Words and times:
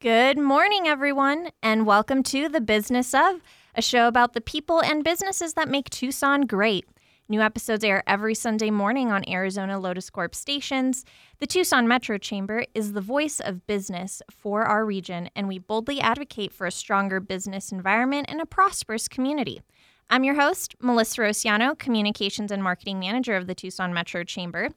Good 0.00 0.38
morning, 0.38 0.86
everyone, 0.86 1.50
and 1.60 1.84
welcome 1.84 2.22
to 2.22 2.48
The 2.48 2.60
Business 2.60 3.12
of, 3.12 3.42
a 3.74 3.82
show 3.82 4.06
about 4.06 4.32
the 4.32 4.40
people 4.40 4.80
and 4.80 5.02
businesses 5.02 5.54
that 5.54 5.68
make 5.68 5.90
Tucson 5.90 6.42
great. 6.42 6.84
New 7.28 7.40
episodes 7.40 7.82
air 7.82 8.04
every 8.06 8.36
Sunday 8.36 8.70
morning 8.70 9.10
on 9.10 9.28
Arizona 9.28 9.76
Lotus 9.76 10.08
Corp 10.08 10.36
stations. 10.36 11.04
The 11.40 11.48
Tucson 11.48 11.88
Metro 11.88 12.16
Chamber 12.16 12.64
is 12.76 12.92
the 12.92 13.00
voice 13.00 13.40
of 13.40 13.66
business 13.66 14.22
for 14.30 14.62
our 14.62 14.84
region, 14.84 15.30
and 15.34 15.48
we 15.48 15.58
boldly 15.58 16.00
advocate 16.00 16.52
for 16.52 16.68
a 16.68 16.70
stronger 16.70 17.18
business 17.18 17.72
environment 17.72 18.26
and 18.28 18.40
a 18.40 18.46
prosperous 18.46 19.08
community. 19.08 19.62
I'm 20.10 20.24
your 20.24 20.36
host, 20.36 20.74
Melissa 20.80 21.20
Rosiano, 21.20 21.78
Communications 21.78 22.50
and 22.50 22.62
Marketing 22.62 22.98
Manager 22.98 23.36
of 23.36 23.46
the 23.46 23.54
Tucson 23.54 23.92
Metro 23.92 24.24
Chamber. 24.24 24.70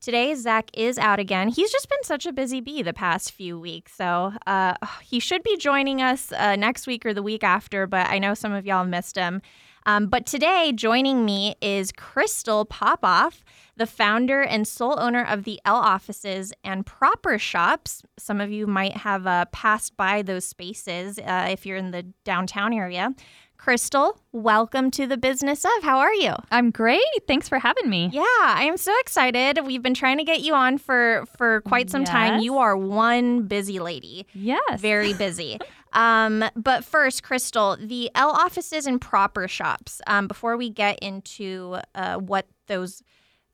Today, 0.00 0.34
Zach 0.34 0.70
is 0.72 0.96
out 0.96 1.18
again. 1.18 1.48
He's 1.48 1.70
just 1.70 1.90
been 1.90 2.02
such 2.04 2.24
a 2.24 2.32
busy 2.32 2.62
bee 2.62 2.82
the 2.82 2.94
past 2.94 3.32
few 3.32 3.60
weeks. 3.60 3.94
So 3.94 4.32
uh, 4.46 4.74
he 5.02 5.20
should 5.20 5.42
be 5.42 5.58
joining 5.58 6.00
us 6.00 6.32
uh, 6.32 6.56
next 6.56 6.86
week 6.86 7.04
or 7.04 7.12
the 7.12 7.22
week 7.22 7.44
after, 7.44 7.86
but 7.86 8.08
I 8.08 8.18
know 8.18 8.32
some 8.32 8.52
of 8.52 8.64
y'all 8.64 8.86
missed 8.86 9.16
him. 9.16 9.42
Um, 9.88 10.08
but 10.08 10.26
today, 10.26 10.70
joining 10.74 11.24
me 11.24 11.54
is 11.62 11.92
Krystal 11.92 12.68
Popov, 12.68 13.42
the 13.78 13.86
founder 13.86 14.42
and 14.42 14.68
sole 14.68 15.00
owner 15.00 15.24
of 15.24 15.44
the 15.44 15.58
L 15.64 15.76
offices 15.76 16.52
and 16.62 16.84
proper 16.84 17.38
shops. 17.38 18.02
Some 18.18 18.38
of 18.38 18.52
you 18.52 18.66
might 18.66 18.98
have 18.98 19.26
uh, 19.26 19.46
passed 19.46 19.96
by 19.96 20.20
those 20.20 20.44
spaces 20.44 21.18
uh, 21.18 21.48
if 21.50 21.64
you're 21.64 21.78
in 21.78 21.92
the 21.92 22.02
downtown 22.22 22.74
area. 22.74 23.14
Krystal, 23.58 24.18
welcome 24.30 24.90
to 24.90 25.06
the 25.06 25.16
business 25.16 25.64
of. 25.64 25.82
How 25.82 25.98
are 25.98 26.12
you? 26.12 26.34
I'm 26.50 26.70
great. 26.70 27.00
Thanks 27.26 27.48
for 27.48 27.58
having 27.58 27.88
me. 27.88 28.10
Yeah, 28.12 28.22
I 28.22 28.64
am 28.64 28.76
so 28.76 28.92
excited. 29.00 29.66
We've 29.66 29.82
been 29.82 29.94
trying 29.94 30.18
to 30.18 30.24
get 30.24 30.42
you 30.42 30.54
on 30.54 30.76
for 30.76 31.24
for 31.38 31.62
quite 31.62 31.88
some 31.90 32.04
time. 32.04 32.40
You 32.40 32.58
are 32.58 32.76
one 32.76 33.48
busy 33.48 33.80
lady. 33.80 34.26
Yes. 34.34 34.80
Very 34.80 35.14
busy. 35.14 35.58
um, 35.92 36.44
but 36.56 36.84
first, 36.84 37.22
Krystal, 37.22 37.76
the 37.78 38.10
L 38.14 38.30
offices 38.30 38.86
and 38.86 39.00
proper 39.00 39.48
shops. 39.48 40.00
Um, 40.06 40.28
before 40.28 40.56
we 40.56 40.70
get 40.70 40.98
into 41.00 41.78
uh, 41.94 42.16
what 42.16 42.46
those 42.66 43.02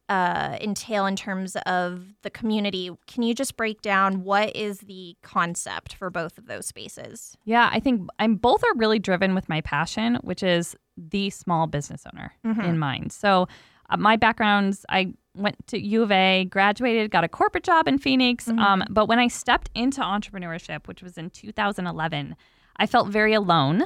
uh, 0.09 0.59
entail 0.61 1.07
in 1.07 1.17
terms 1.17 1.57
of 1.65 2.05
the 2.23 2.31
community, 2.31 2.91
can 3.07 3.23
you 3.23 3.35
just 3.35 3.57
break 3.57 3.81
down 3.81 4.23
what 4.23 4.55
is 4.55 4.81
the 4.81 5.17
concept 5.23 5.95
for 5.95 6.11
both 6.11 6.37
of 6.37 6.47
those 6.47 6.67
spaces? 6.67 7.37
Yeah, 7.45 7.71
I 7.73 7.81
think 7.81 8.09
I'm 8.19 8.37
both 8.37 8.63
are 8.65 8.75
really 8.77 8.99
driven 8.99 9.35
with 9.35 9.49
my 9.49 9.61
passion, 9.63 10.17
which 10.23 10.43
is 10.43 10.77
the 10.97 11.31
small 11.31 11.67
business 11.67 12.05
owner 12.13 12.33
in 12.65 12.79
mind. 12.79 13.13
So, 13.13 13.49
uh, 13.91 13.97
my 13.97 14.17
backgrounds, 14.17 14.85
I 14.89 15.13
went 15.37 15.57
to 15.69 15.79
U 15.81 16.03
of 16.03 16.11
A, 16.13 16.47
graduated, 16.51 17.11
got 17.11 17.25
a 17.25 17.29
corporate 17.29 17.65
job 17.65 17.89
in 17.89 17.99
Phoenix. 17.99 18.49
Um, 18.49 18.85
but 18.89 19.07
when 19.07 19.19
I 19.19 19.27
stepped 19.29 19.69
into 19.75 20.01
entrepreneurship, 20.01 20.87
which 20.87 21.03
was 21.03 21.19
in 21.19 21.31
2011, 21.31 22.37
I 22.77 22.87
felt 22.87 23.09
very 23.09 23.35
alone. 23.35 23.83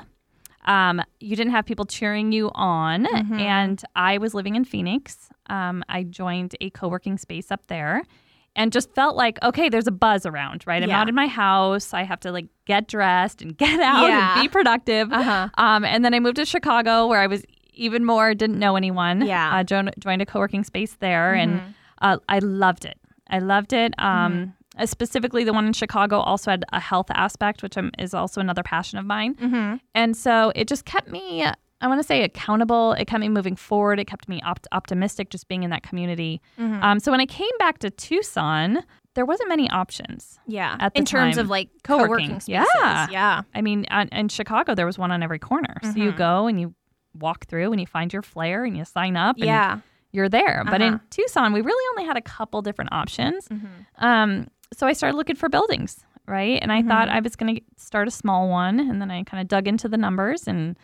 Um, 0.66 1.00
you 1.20 1.34
didn't 1.36 1.52
have 1.52 1.64
people 1.64 1.86
cheering 1.86 2.32
you 2.32 2.50
on, 2.54 3.06
and 3.40 3.82
I 3.96 4.18
was 4.18 4.34
living 4.34 4.54
in 4.56 4.64
Phoenix. 4.64 5.30
Um, 5.48 5.82
I 5.88 6.02
joined 6.02 6.54
a 6.60 6.68
co 6.70 6.88
working 6.88 7.16
space 7.16 7.50
up 7.50 7.66
there 7.68 8.02
and 8.56 8.72
just 8.72 8.92
felt 8.94 9.16
like, 9.16 9.38
okay, 9.42 9.68
there's 9.68 9.86
a 9.86 9.90
buzz 9.92 10.26
around, 10.26 10.64
right? 10.66 10.82
I'm 10.82 10.88
Yeah. 10.88 11.00
out 11.00 11.08
in 11.08 11.14
my 11.14 11.28
house. 11.28 11.94
I 11.94 12.02
have 12.02 12.20
to 12.20 12.32
like 12.32 12.46
get 12.66 12.88
dressed 12.88 13.40
and 13.40 13.56
get 13.64 13.80
out 13.80 14.06
Yeah. 14.08 14.34
and 14.34 14.42
be 14.42 14.48
productive. 14.48 15.10
Uh-huh. 15.12 15.48
Um, 15.56 15.84
and 15.84 16.04
then 16.04 16.12
I 16.12 16.18
moved 16.20 16.36
to 16.36 16.44
Chicago 16.44 17.06
where 17.06 17.20
I 17.20 17.28
was 17.28 17.44
even 17.78 18.04
more, 18.04 18.34
didn't 18.34 18.58
know 18.58 18.76
anyone. 18.76 19.26
Yeah. 19.26 19.56
Uh, 19.56 19.62
joined, 19.64 19.94
joined 19.98 20.22
a 20.22 20.26
co 20.26 20.38
working 20.38 20.64
space 20.64 20.96
there 21.00 21.32
Mm-hmm. 21.34 21.56
and 21.58 21.74
uh, 22.02 22.18
I 22.28 22.38
loved 22.40 22.84
it. 22.84 22.98
I 23.30 23.38
loved 23.40 23.72
it. 23.72 23.94
Um, 23.98 24.54
uh, 24.78 24.86
Specifically, 24.86 25.42
the 25.44 25.52
one 25.52 25.66
in 25.66 25.72
Chicago 25.72 26.18
also 26.20 26.50
had 26.52 26.64
a 26.72 26.78
health 26.80 27.10
aspect, 27.10 27.62
which 27.62 27.76
um, 27.76 27.90
is 27.98 28.14
also 28.14 28.40
another 28.40 28.62
passion 28.62 28.98
of 28.98 29.04
mine. 29.04 29.34
Mm-hmm. 29.34 29.76
And 29.94 30.16
so 30.16 30.52
it 30.54 30.68
just 30.68 30.84
kept 30.84 31.08
me, 31.08 31.44
I 31.80 31.86
want 31.88 32.00
to 32.00 32.06
say, 32.06 32.22
accountable. 32.22 32.92
It 32.92 33.06
kept 33.06 33.20
me 33.20 33.28
moving 33.28 33.56
forward. 33.56 33.98
It 33.98 34.06
kept 34.06 34.28
me 34.28 34.40
opt- 34.42 34.68
optimistic 34.72 35.30
just 35.30 35.48
being 35.48 35.62
in 35.64 35.70
that 35.70 35.82
community. 35.82 36.40
Mm-hmm. 36.60 36.82
Um, 36.82 37.00
so 37.00 37.10
when 37.10 37.20
I 37.20 37.26
came 37.26 37.50
back 37.58 37.78
to 37.80 37.90
Tucson, 37.90 38.84
there 39.14 39.26
wasn't 39.26 39.48
many 39.48 39.68
options. 39.70 40.38
Yeah, 40.46 40.76
At 40.78 40.94
the 40.94 41.00
in 41.00 41.04
terms 41.04 41.34
time. 41.36 41.44
of 41.46 41.50
like 41.50 41.70
Co-working. 41.82 42.06
co-working 42.06 42.40
spaces. 42.40 42.68
Yeah. 42.80 43.08
yeah. 43.10 43.42
I 43.54 43.62
mean, 43.62 43.84
uh, 43.90 44.06
in 44.12 44.28
Chicago, 44.28 44.76
there 44.76 44.86
was 44.86 44.96
one 44.96 45.10
on 45.10 45.24
every 45.24 45.40
corner. 45.40 45.76
So 45.82 45.88
you 45.96 46.10
Mm-hmm. 46.10 46.18
go 46.18 46.46
and 46.46 46.60
you 46.60 46.72
walk 47.18 47.46
through 47.46 47.72
and 47.72 47.80
you 47.80 47.86
find 47.86 48.12
your 48.12 48.22
flare 48.22 48.64
and 48.64 48.76
you 48.76 48.84
sign 48.84 49.16
up 49.16 49.36
and 49.36 49.44
Yeah. 49.46 49.78
you're 50.12 50.28
there. 50.28 50.62
But 50.64 50.80
in 50.80 50.94
Uh-huh. 50.94 51.04
Tucson, 51.10 51.52
we 51.52 51.60
really 51.60 51.84
only 51.92 52.06
had 52.06 52.16
a 52.16 52.22
couple 52.22 52.62
different 52.62 52.92
options. 52.92 53.48
Mm-hmm. 53.48 54.04
Um, 54.04 54.48
so 54.72 54.86
I 54.86 54.92
started 54.92 55.16
looking 55.16 55.36
for 55.36 55.48
buildings, 55.48 56.04
right? 56.26 56.58
And 56.62 56.70
I 56.72 56.82
thought 56.82 57.08
I 57.08 57.20
was 57.20 57.36
going 57.36 57.56
to 57.56 57.62
start 57.76 58.08
a 58.08 58.10
small 58.10 58.48
one, 58.48 58.80
and 58.80 59.00
then 59.00 59.10
I 59.10 59.22
kind 59.24 59.40
of 59.40 59.48
dug 59.48 59.66
into 59.68 59.88
the 59.88 59.96
numbers 59.96 60.46
and 60.46 60.76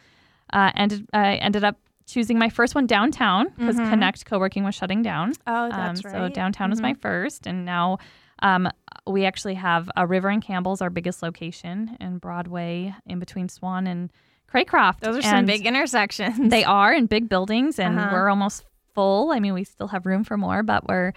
uh, 0.53 0.71
ended 0.77 1.07
I 1.13 1.37
ended 1.37 1.65
up 1.65 1.77
choosing 2.07 2.39
my 2.39 2.51
first 2.51 2.75
one 2.75 2.87
downtown 2.87 3.49
because 3.57 3.77
Connect 3.77 4.27
Co-working 4.27 4.63
was 4.63 4.75
shutting 4.75 5.03
down. 5.03 5.33
Oh, 5.47 5.71
that's 5.71 5.75
um, 5.75 6.11
right. 6.13 6.15
Mm-hmm. 6.21 6.27
So 6.27 6.29
downtown 6.29 6.69
was 6.71 6.83
my 6.83 6.93
first, 6.95 7.47
and 7.47 7.65
now 7.65 7.97
um, 8.43 8.69
we 9.07 9.25
actually 9.25 9.55
have 9.55 9.91
a 9.97 10.07
River 10.07 10.29
and 10.29 10.43
Campbell's 10.43 10.83
our 10.83 10.91
biggest 10.91 11.23
location, 11.23 11.97
and 12.01 12.21
Broadway 12.21 12.95
in 13.07 13.19
between 13.21 13.49
Swan 13.49 13.87
and 13.87 14.11
Craycroft. 14.55 15.01
Those 15.01 15.17
are 15.19 15.23
some 15.23 15.47
big 15.47 15.67
intersections. 15.67 16.51
They 16.51 16.63
are 16.65 16.93
in 16.93 17.07
big 17.07 17.29
buildings, 17.29 17.79
and 17.79 17.99
Uh-huh. 17.99 18.11
we're 18.13 18.29
almost 18.29 18.65
full. 18.95 19.33
I 19.33 19.41
mean, 19.41 19.55
we 19.55 19.65
still 19.65 19.89
have 19.89 20.07
room 20.07 20.23
for 20.25 20.37
more, 20.37 20.63
but 20.63 20.87
we're 20.89 21.13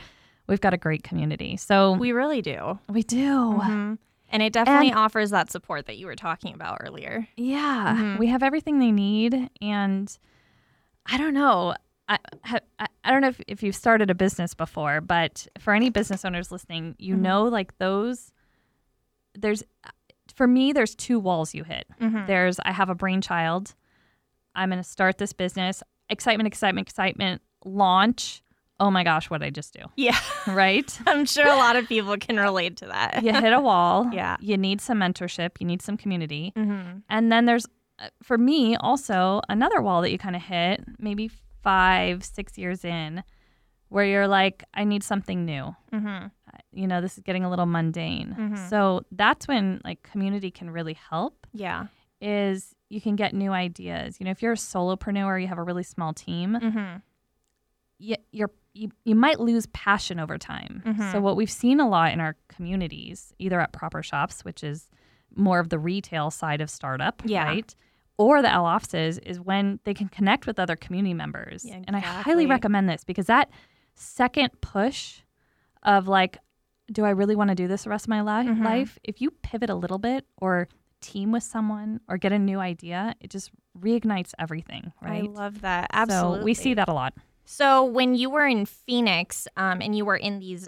we've 0.47 0.61
got 0.61 0.73
a 0.73 0.77
great 0.77 1.03
community. 1.03 1.57
So 1.57 1.91
we, 1.91 2.13
really 2.13 2.41
do. 2.41 2.79
We 2.89 3.03
do. 3.03 3.17
Mhm. 3.61 3.97
And 4.29 4.41
it 4.43 4.53
definitely 4.53 4.93
offers 4.93 5.29
that 5.31 5.51
support 5.51 5.85
that 5.87 5.97
you 5.97 6.05
were 6.05 6.15
talking 6.15 6.53
about 6.53 6.77
earlier. 6.81 7.27
Yeah, 7.37 7.93
Mm-hmm. 7.95 8.17
we 8.17 8.27
have 8.27 8.43
everything 8.43 8.79
they 8.79 8.91
need, 8.91 9.49
and 9.61 10.17
I 11.05 11.17
don't 11.17 11.33
know. 11.33 11.75
I, 12.09 12.17
I 12.45 12.87
I 13.03 13.11
don't 13.11 13.21
know 13.21 13.27
if, 13.29 13.41
if 13.47 13.61
you've 13.63 13.75
started 13.75 14.09
a 14.09 14.15
business 14.15 14.53
before, 14.53 15.01
but 15.01 15.47
for 15.59 15.73
any 15.73 15.89
business 15.89 16.23
owners 16.25 16.51
listening, 16.51 16.95
you 16.97 17.13
Mm-hmm. 17.13 17.23
know, 17.23 17.43
like 17.45 17.77
those, 17.77 18.31
there's, 19.35 19.63
for 20.37 20.45
me, 20.47 20.71
there's 20.71 20.93
two 20.93 21.19
walls 21.19 21.55
you 21.55 21.63
hit. 21.63 21.85
Mm-hmm. 21.99 22.27
There's, 22.27 22.59
I 22.63 22.71
have 22.71 22.89
a 22.89 22.95
brainchild. 22.95 23.73
I'm 24.53 24.69
going 24.69 24.81
to 24.81 24.87
start 24.87 25.17
this 25.17 25.33
business. 25.33 25.81
Excitement, 26.09 26.45
excitement, 26.47 26.87
excitement. 26.87 27.41
Launch. 27.65 28.43
Oh 28.79 28.91
my 28.91 29.03
gosh, 29.03 29.31
what 29.31 29.39
did 29.39 29.47
I 29.47 29.49
just 29.49 29.73
do? 29.73 29.79
Yeah, 29.95 30.17
Right? 30.45 30.95
I'm 31.07 31.25
sure 31.25 31.47
a 31.47 31.55
lot 31.55 31.75
of 31.75 31.87
people 31.87 32.15
can 32.17 32.37
relate 32.37 32.77
to 32.77 32.85
that. 32.85 33.23
you 33.23 33.33
hit 33.33 33.51
a 33.51 33.59
wall. 33.59 34.07
Yeah. 34.13 34.37
You 34.39 34.57
need 34.57 34.79
some 34.79 34.99
mentorship. 34.99 35.51
You 35.59 35.65
need 35.65 35.81
some 35.81 35.97
community. 35.97 36.53
Mm-hmm. 36.55 36.99
And 37.09 37.31
then 37.31 37.45
there's, 37.45 37.65
uh, 37.97 38.09
for 38.21 38.37
me, 38.37 38.75
also 38.77 39.41
another 39.49 39.81
wall 39.81 40.03
that 40.03 40.11
you 40.11 40.19
kind 40.19 40.35
of 40.35 40.43
hit, 40.43 40.83
maybe 40.99 41.31
five, 41.63 42.23
six 42.23 42.55
years 42.59 42.85
in, 42.85 43.23
where 43.89 44.05
you're 44.05 44.27
like, 44.27 44.63
I 44.73 44.83
need 44.83 45.03
something 45.03 45.45
new. 45.45 45.75
Mm-hmm. 45.93 46.27
You 46.73 46.87
know, 46.87 47.01
this 47.01 47.17
is 47.17 47.23
getting 47.23 47.43
a 47.43 47.49
little 47.49 47.65
mundane. 47.65 48.35
Mhm. 48.37 48.69
So 48.69 49.03
that's 49.11 49.47
when 49.47 49.81
like 49.83 50.03
community 50.03 50.51
can 50.51 50.69
really 50.69 50.93
help. 50.93 51.47
Yeah. 51.53 51.87
Is 52.21 52.75
you 52.89 52.99
can 53.01 53.15
get 53.15 53.33
new 53.33 53.51
ideas. 53.51 54.17
You 54.19 54.25
know, 54.25 54.31
if 54.31 54.41
you're 54.41 54.53
a 54.53 54.55
solopreneur, 54.57 55.41
you 55.41 55.47
have 55.47 55.57
a 55.57 55.63
really 55.63 55.83
small 55.83 56.13
team, 56.13 56.57
Mm-hmm. 56.61 56.97
you, 57.99 58.15
you're 58.31 58.51
you, 58.73 58.89
you 59.05 59.15
might 59.15 59.39
lose 59.39 59.65
passion 59.67 60.19
over 60.19 60.37
time. 60.37 60.83
Mhm. 60.85 61.11
So 61.11 61.19
what 61.19 61.35
we've 61.35 61.49
seen 61.49 61.79
a 61.79 61.87
lot 61.89 62.13
in 62.13 62.19
our 62.19 62.35
communities, 62.47 63.33
either 63.39 63.59
at 63.59 63.71
proper 63.73 64.03
shops, 64.03 64.45
which 64.45 64.63
is 64.63 64.91
more 65.35 65.57
of 65.59 65.69
the 65.69 65.79
retail 65.79 66.29
side 66.29 66.61
of 66.61 66.69
startup, 66.69 67.23
Yeah. 67.25 67.45
right? 67.45 67.75
Or 68.19 68.43
the 68.43 68.51
L 68.51 68.65
offices 68.65 69.17
is 69.19 69.39
when 69.39 69.79
they 69.83 69.95
can 69.95 70.09
connect 70.09 70.45
with 70.45 70.59
other 70.59 70.75
community 70.75 71.15
members. 71.15 71.65
Yeah, 71.65 71.79
And 71.87 71.95
I 71.95 71.99
highly 71.99 72.45
recommend 72.45 72.87
this 72.87 73.03
because 73.03 73.25
that 73.25 73.49
second 73.97 74.61
push 74.61 75.21
of 75.83 76.07
like, 76.07 76.37
do 76.91 77.03
I 77.03 77.09
really 77.09 77.35
want 77.35 77.49
to 77.49 77.55
do 77.55 77.67
this 77.67 77.83
the 77.83 77.89
rest 77.89 78.05
of 78.05 78.09
my 78.09 78.21
li- 78.21 78.49
Mhm. 78.49 78.63
life? 78.63 78.97
If 79.03 79.21
you 79.21 79.31
pivot 79.31 79.69
a 79.69 79.75
little 79.75 79.97
bit 79.97 80.25
or 80.37 80.67
team 81.01 81.31
with 81.31 81.43
someone 81.43 81.99
or 82.07 82.17
get 82.17 82.31
a 82.31 82.39
new 82.39 82.59
idea, 82.59 83.15
it 83.19 83.29
just 83.29 83.51
reignites 83.77 84.31
everything, 84.39 84.93
right? 85.01 85.23
I 85.23 85.27
love 85.27 85.61
that. 85.61 85.89
Absolutely. 85.93 86.39
So 86.39 86.43
we 86.45 86.53
see 86.53 86.73
that 86.73 86.87
a 86.87 86.93
lot. 86.93 87.13
So 87.45 87.83
when 87.83 88.15
you 88.15 88.29
were 88.29 88.45
in 88.45 88.65
Phoenix 88.65 89.47
um, 89.57 89.81
and 89.81 89.95
you 89.95 90.05
were 90.05 90.17
in 90.17 90.39
these 90.39 90.67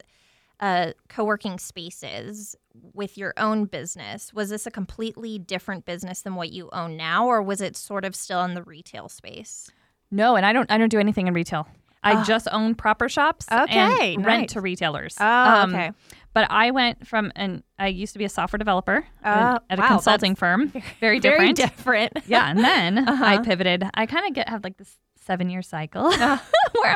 uh, 0.59 0.91
co-working 1.07 1.57
spaces 1.57 2.55
with 2.73 3.17
your 3.17 3.33
own 3.37 3.65
business, 3.65 4.33
was 4.33 4.49
this 4.49 4.65
a 4.67 4.71
completely 4.71 5.39
different 5.39 5.85
business 5.85 6.21
than 6.21 6.35
what 6.35 6.51
you 6.51 6.69
own 6.73 6.97
now, 6.97 7.25
or 7.25 7.41
was 7.41 7.61
it 7.61 7.75
sort 7.77 8.03
of 8.05 8.15
still 8.15 8.43
in 8.43 8.53
the 8.53 8.63
retail 8.63 9.07
space? 9.09 9.69
No, 10.11 10.35
and 10.35 10.45
I 10.45 10.51
don't. 10.53 10.69
I 10.71 10.77
don't 10.77 10.89
do 10.89 10.99
anything 10.99 11.27
in 11.27 11.33
retail. 11.33 11.67
I 12.03 12.23
just 12.23 12.47
own 12.51 12.75
proper 12.75 13.09
shops 13.09 13.45
Okay, 13.51 14.13
and 14.15 14.25
rent 14.25 14.41
nice. 14.43 14.53
to 14.53 14.61
retailers. 14.61 15.15
Oh, 15.19 15.25
Um, 15.25 15.73
okay. 15.73 15.91
But 16.33 16.47
I 16.51 16.71
went 16.71 17.07
from, 17.07 17.31
and 17.35 17.63
I 17.79 17.87
used 17.87 18.13
to 18.13 18.19
be 18.19 18.25
a 18.25 18.29
software 18.29 18.57
developer 18.57 19.05
Oh, 19.25 19.59
at 19.69 19.79
a 19.79 19.81
wow, 19.81 19.87
consulting 19.89 20.35
firm. 20.35 20.67
Very 21.01 21.19
different. 21.19 21.57
Very 21.57 21.67
different. 21.69 22.13
yeah, 22.27 22.49
and 22.49 22.59
then 22.59 22.97
Uh-huh. 23.07 23.25
I 23.25 23.37
pivoted. 23.39 23.83
I 23.93 24.05
kind 24.05 24.27
of 24.27 24.33
get 24.33 24.47
have 24.47 24.63
like 24.63 24.77
this 24.77 24.97
seven 25.25 25.49
year 25.49 25.61
cycle 25.61 26.09
where 26.09 26.39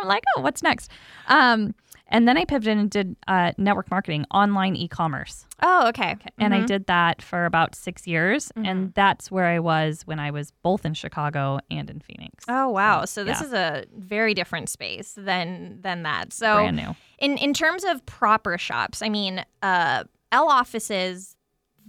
I'm 0.01 0.07
like, 0.07 0.23
oh, 0.37 0.41
what's 0.41 0.63
next? 0.63 0.89
Um, 1.27 1.75
And 2.13 2.27
then 2.27 2.37
I 2.37 2.45
pivoted 2.45 2.77
and 2.77 2.89
did 2.91 3.15
uh, 3.27 3.53
network 3.57 3.89
marketing, 3.89 4.25
online 4.31 4.75
e 4.75 4.87
commerce. 4.87 5.47
Oh, 5.63 5.87
okay. 5.87 6.15
And 6.37 6.53
I 6.53 6.63
did 6.63 6.85
that 6.85 7.23
for 7.23 7.45
about 7.45 7.73
six 7.73 8.05
years. 8.05 8.51
And 8.55 8.93
that's 8.93 9.31
where 9.31 9.47
I 9.47 9.59
was 9.59 10.03
when 10.05 10.19
I 10.19 10.29
was 10.29 10.51
both 10.61 10.85
in 10.85 10.93
Chicago 10.93 11.59
and 11.71 11.89
in 11.89 11.99
Phoenix. 11.99 12.45
Oh 12.47 12.69
wow! 12.69 13.05
So 13.05 13.23
this 13.23 13.41
yeah. 13.41 13.47
is 13.47 13.53
a 13.53 13.85
very 13.97 14.35
different 14.35 14.69
space 14.69 15.13
than 15.17 15.79
than 15.81 16.03
that. 16.03 16.33
So 16.33 16.55
Brand 16.55 16.77
new. 16.77 16.95
in 17.17 17.37
in 17.39 17.53
terms 17.53 17.83
of 17.83 18.05
proper 18.05 18.59
shops, 18.59 19.01
I 19.01 19.09
mean, 19.09 19.43
uh, 19.63 20.03
L 20.31 20.49
offices. 20.49 21.32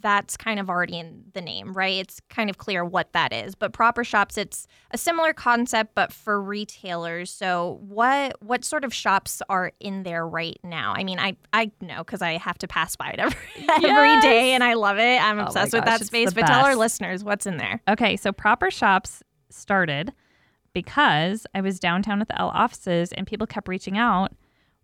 That's 0.04 0.36
kind 0.36 0.60
of 0.60 0.68
already 0.68 0.98
in 0.98 1.24
the 1.32 1.40
name, 1.40 1.72
right? 1.72 1.96
It's 1.96 2.20
kind 2.28 2.50
of 2.50 2.58
clear 2.58 2.84
what 2.84 3.14
that 3.14 3.32
is. 3.32 3.54
But 3.54 3.72
proper 3.72 4.04
shops, 4.04 4.36
it's 4.36 4.66
a 4.90 4.98
similar 4.98 5.32
concept, 5.32 5.94
but 5.94 6.12
for 6.12 6.42
retailers. 6.42 7.30
So 7.30 7.78
what 7.80 8.36
what 8.42 8.66
sort 8.66 8.84
of 8.84 8.92
shops 8.92 9.40
are 9.48 9.72
in 9.80 10.02
there 10.02 10.28
right 10.28 10.60
now? 10.62 10.92
I 10.94 11.04
mean, 11.04 11.18
I 11.18 11.38
I 11.54 11.70
know 11.80 12.04
because 12.04 12.20
I 12.20 12.36
have 12.36 12.58
to 12.58 12.68
pass 12.68 12.96
by 12.96 13.12
it 13.12 13.18
every 13.18 13.38
every 13.82 14.20
day, 14.20 14.52
and 14.52 14.62
I 14.62 14.74
love 14.74 14.98
it. 14.98 15.22
I'm 15.22 15.38
Oh 15.38 15.44
obsessed 15.44 15.72
with 15.72 15.86
that 15.86 16.04
space. 16.04 16.34
But 16.34 16.46
tell 16.46 16.66
our 16.66 16.76
listeners 16.76 17.24
what's 17.24 17.46
in 17.46 17.56
there. 17.56 17.80
Okay, 17.88 18.16
so 18.16 18.30
proper 18.30 18.70
shops 18.70 19.22
started 19.48 20.12
because 20.74 21.46
I 21.54 21.62
was 21.62 21.80
downtown 21.80 22.20
at 22.20 22.28
the 22.28 22.38
L 22.38 22.50
offices 22.50 23.10
and 23.12 23.26
people 23.26 23.46
kept 23.46 23.68
reaching 23.68 23.96
out 23.96 24.34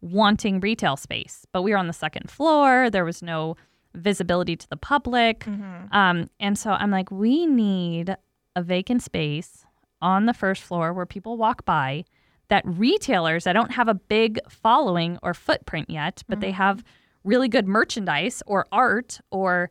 wanting 0.01 0.61
retail 0.61 0.97
space. 0.97 1.47
But 1.53 1.63
we 1.63 1.73
were 1.73 1.77
on 1.77 1.87
the 1.89 1.93
second 1.93 2.31
floor, 2.31 2.89
there 2.89 3.05
was 3.05 3.23
no 3.23 3.57
visibility 3.95 4.57
to 4.57 4.69
the 4.69 4.77
public. 4.77 5.47
Um, 5.93 6.31
and 6.39 6.59
so 6.59 6.71
I'm 6.71 6.91
like, 6.91 7.11
we 7.11 7.47
need 7.47 8.17
a 8.57 8.63
vacant 8.63 9.03
space 9.03 9.65
on 10.03 10.27
the 10.27 10.35
first 10.35 10.63
floor 10.63 10.93
where 10.93 11.07
people 11.07 11.37
walk 11.37 11.65
by 11.65 12.05
that 12.49 12.63
retailers 12.67 13.45
that 13.45 13.53
don't 13.53 13.73
have 13.73 13.89
a 13.89 13.95
big 13.95 14.41
following 14.49 15.19
or 15.23 15.35
footprint 15.35 15.89
yet, 15.91 16.23
but 16.29 16.41
they 16.41 16.51
have 16.51 16.83
really 17.25 17.49
good 17.49 17.69
merchandise 17.69 18.43
or 18.47 18.67
art 18.73 19.21
or 19.31 19.71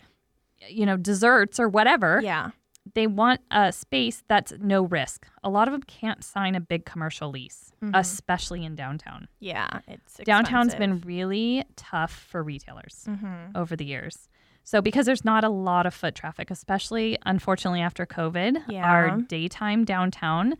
you 0.67 0.85
know 0.85 0.97
desserts 0.97 1.59
or 1.59 1.67
whatever 1.69 2.19
Yeah. 2.21 2.51
They 2.95 3.07
want 3.07 3.41
a 3.51 3.71
space 3.71 4.23
that's 4.27 4.53
no 4.59 4.83
risk. 4.83 5.27
A 5.43 5.49
lot 5.49 5.67
of 5.67 5.71
them 5.73 5.83
can't 5.83 6.23
sign 6.23 6.55
a 6.55 6.59
big 6.61 6.85
commercial 6.85 7.29
lease, 7.29 7.71
especially 7.93 8.63
in 8.65 8.75
downtown. 8.75 9.27
Yeah. 9.39 9.67
It's 9.87 10.17
Downtown's 10.23 10.73
expensive. 10.73 11.01
been 11.01 11.07
really 11.07 11.63
tough 11.75 12.11
for 12.11 12.41
retailers 12.43 13.05
Mm-hmm. 13.07 13.55
over 13.55 13.75
the 13.75 13.85
years. 13.85 14.29
So 14.63 14.81
because 14.81 15.05
there's 15.05 15.25
not 15.25 15.43
a 15.43 15.49
lot 15.49 15.85
of 15.85 15.93
foot 15.93 16.15
traffic, 16.15 16.51
especially 16.51 17.17
unfortunately 17.25 17.81
after 17.81 18.05
COVID, 18.05 18.63
Yeah. 18.67 18.85
our 18.89 19.17
daytime 19.21 19.83
downtown 19.85 20.55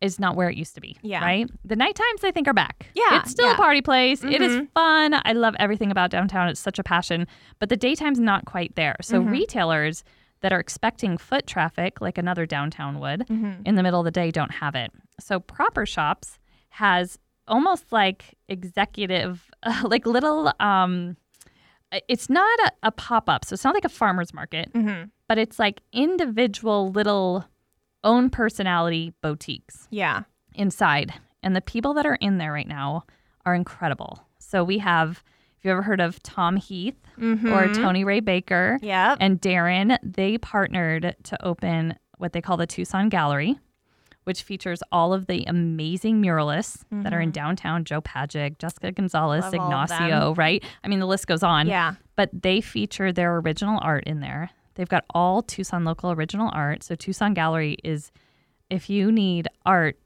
is 0.00 0.20
not 0.20 0.36
where 0.36 0.48
it 0.48 0.56
used 0.56 0.76
to 0.76 0.80
be. 0.80 0.96
Yeah. 1.02 1.24
Right? 1.24 1.50
The 1.64 1.74
night 1.74 1.96
times 1.96 2.22
I 2.22 2.30
think 2.30 2.46
are 2.46 2.54
back. 2.54 2.86
Yeah, 2.94 3.18
It's 3.18 3.32
still 3.32 3.46
yeah. 3.48 3.54
a 3.54 3.56
party 3.56 3.80
place. 3.82 4.22
It 4.22 4.40
is 4.40 4.52
Mhm. 4.56 4.68
fun. 4.70 5.20
I 5.24 5.32
love 5.32 5.56
everything 5.58 5.90
about 5.90 6.10
downtown. 6.10 6.48
It's 6.48 6.60
such 6.60 6.78
a 6.78 6.84
passion. 6.84 7.26
But 7.58 7.68
the 7.68 7.76
daytime's 7.76 8.20
not 8.20 8.44
quite 8.44 8.76
there. 8.76 8.94
So 9.02 9.20
Mhm. 9.20 9.30
retailers 9.32 10.04
that 10.40 10.52
are 10.52 10.60
expecting 10.60 11.18
foot 11.18 11.46
traffic 11.46 12.00
like 12.00 12.18
another 12.18 12.46
downtown 12.46 12.98
would 13.00 13.26
Mhm. 13.28 13.62
in 13.66 13.74
the 13.74 13.82
middle 13.82 14.00
of 14.00 14.04
the 14.04 14.10
day 14.10 14.30
don't 14.30 14.52
have 14.52 14.74
it. 14.74 14.92
So 15.20 15.40
Proper 15.40 15.84
Shops 15.86 16.38
has 16.70 17.18
almost 17.46 17.90
like 17.92 18.36
executive, 18.48 19.50
like 19.84 20.06
little. 20.06 20.52
um 20.60 21.16
It's 22.06 22.28
not 22.28 22.58
a, 22.66 22.72
a 22.88 22.90
pop 22.92 23.30
up, 23.30 23.44
so 23.46 23.54
it's 23.54 23.64
not 23.64 23.72
like 23.74 23.86
a 23.86 23.88
farmer's 23.88 24.34
market, 24.34 24.70
Mhm. 24.74 25.10
but 25.26 25.38
it's 25.38 25.58
like 25.58 25.80
individual 25.92 26.90
little 26.90 27.46
own 28.04 28.28
personality 28.30 29.14
boutiques 29.22 29.88
Yeah. 29.90 30.24
inside. 30.54 31.14
And 31.42 31.56
the 31.56 31.62
people 31.62 31.94
that 31.94 32.04
are 32.06 32.16
in 32.16 32.36
there 32.38 32.52
right 32.52 32.68
now 32.68 33.04
are 33.46 33.54
incredible. 33.54 34.26
So 34.38 34.62
we 34.62 34.78
have, 34.78 35.24
if 35.58 35.64
you 35.64 35.70
ever 35.72 35.82
heard 35.82 36.00
of 36.00 36.22
Tom 36.22 36.56
Heath 36.56 36.96
or 37.18 37.22
Mhm. 37.24 37.74
Tony 37.74 38.04
Ray 38.04 38.20
Baker 38.20 38.78
Yep. 38.80 39.18
and 39.20 39.40
Darren, 39.40 39.98
they 40.02 40.38
partnered 40.38 41.16
to 41.24 41.44
open 41.44 41.96
what 42.18 42.32
they 42.32 42.40
call 42.40 42.56
the 42.56 42.66
Tucson 42.66 43.08
Gallery, 43.08 43.58
which 44.24 44.42
features 44.42 44.82
all 44.92 45.12
of 45.12 45.26
the 45.26 45.44
amazing 45.46 46.22
muralists 46.22 46.84
that 46.90 47.12
are 47.12 47.20
in 47.20 47.30
downtown 47.32 47.84
Joe 47.84 48.00
Pagac, 48.00 48.58
Jessica 48.58 48.92
Gonzalez, 48.92 49.44
Mm-hmm. 49.46 49.56
Love 49.56 49.90
Ignacio, 49.90 50.34
right? 50.34 50.62
I 50.84 50.88
mean, 50.88 50.98
the 51.00 51.06
list 51.06 51.26
goes 51.26 51.42
on. 51.42 51.66
yeah. 51.66 51.94
But 52.14 52.30
they 52.32 52.60
feature 52.60 53.12
their 53.12 53.36
original 53.38 53.78
art 53.82 54.04
in 54.04 54.20
there. 54.20 54.50
They've 54.74 54.88
got 54.88 55.04
all 55.10 55.42
Tucson 55.42 55.84
local 55.84 56.12
original 56.12 56.50
art. 56.52 56.82
So 56.84 56.94
Tucson 56.94 57.34
Gallery 57.34 57.76
is 57.82 58.12
if 58.70 58.88
you 58.90 59.10
need 59.10 59.48
art, 59.66 59.98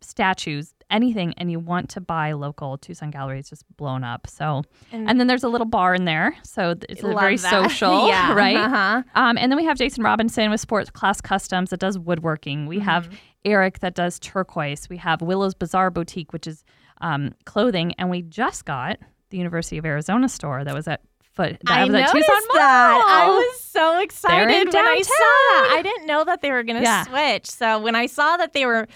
statues, 0.00 0.74
anything, 0.90 1.34
and 1.36 1.50
you 1.50 1.58
want 1.58 1.90
to 1.90 2.00
buy 2.00 2.32
local, 2.32 2.78
Tucson 2.78 3.10
Gallery 3.10 3.40
is 3.40 3.48
just 3.48 3.64
blown 3.76 4.04
up. 4.04 4.26
So, 4.28 4.62
And- 4.92 5.08
and, 5.10 5.18
then 5.20 5.26
there's 5.26 5.42
a 5.44 5.48
little 5.48 5.66
bar 5.66 5.94
in 5.94 6.04
there, 6.04 6.36
so 6.42 6.74
it's 6.88 7.02
a 7.02 7.08
very 7.14 7.36
that. 7.36 7.50
social, 7.70 8.08
yeah. 8.08 8.32
right? 8.34 8.56
Uh-huh. 8.56 9.02
Um, 9.14 9.36
and 9.38 9.50
then 9.50 9.56
we 9.56 9.64
have 9.64 9.76
Jason 9.78 10.04
Robinson 10.04 10.50
with 10.50 10.60
Sports 10.60 10.90
Class 10.90 11.20
Customs 11.20 11.70
that 11.70 11.80
does 11.80 11.98
woodworking. 11.98 12.66
We 12.66 12.78
have 12.80 13.06
Mm-hmm. 13.08 13.14
Eric 13.44 13.78
that 13.78 13.94
does 13.94 14.18
turquoise. 14.18 14.88
We 14.88 14.96
have 14.96 15.22
Willow's 15.22 15.54
Bazaar 15.54 15.90
Boutique, 15.92 16.32
which 16.32 16.48
is 16.48 16.64
um, 17.00 17.32
clothing, 17.44 17.92
and 17.98 18.10
we 18.10 18.22
just 18.22 18.64
got 18.64 18.98
the 19.30 19.38
University 19.38 19.78
of 19.78 19.84
Arizona 19.86 20.28
store 20.28 20.64
that 20.64 20.74
was 20.74 20.88
at 20.88 21.00
foot. 21.32 21.56
That 21.64 21.78
I 21.78 21.84
was 21.84 21.94
at 21.94 21.98
noticed 22.12 22.14
Tucson 22.28 22.42
that. 22.54 23.04
I 23.24 23.28
was 23.28 23.60
so 23.60 24.00
excited 24.00 24.72
when 24.72 24.86
I 24.86 25.00
saw 25.02 25.10
that. 25.12 25.74
I 25.78 25.82
didn't 25.82 26.06
know 26.06 26.24
that 26.24 26.40
they 26.42 26.50
were 26.50 26.62
going 26.64 26.76
to 26.76 26.82
Yeah. 26.82 27.04
switch. 27.04 27.46
So 27.46 27.78
when 27.78 27.94
I 27.94 28.06
saw 28.06 28.36
that 28.38 28.52
they 28.52 28.66
were, 28.66 28.88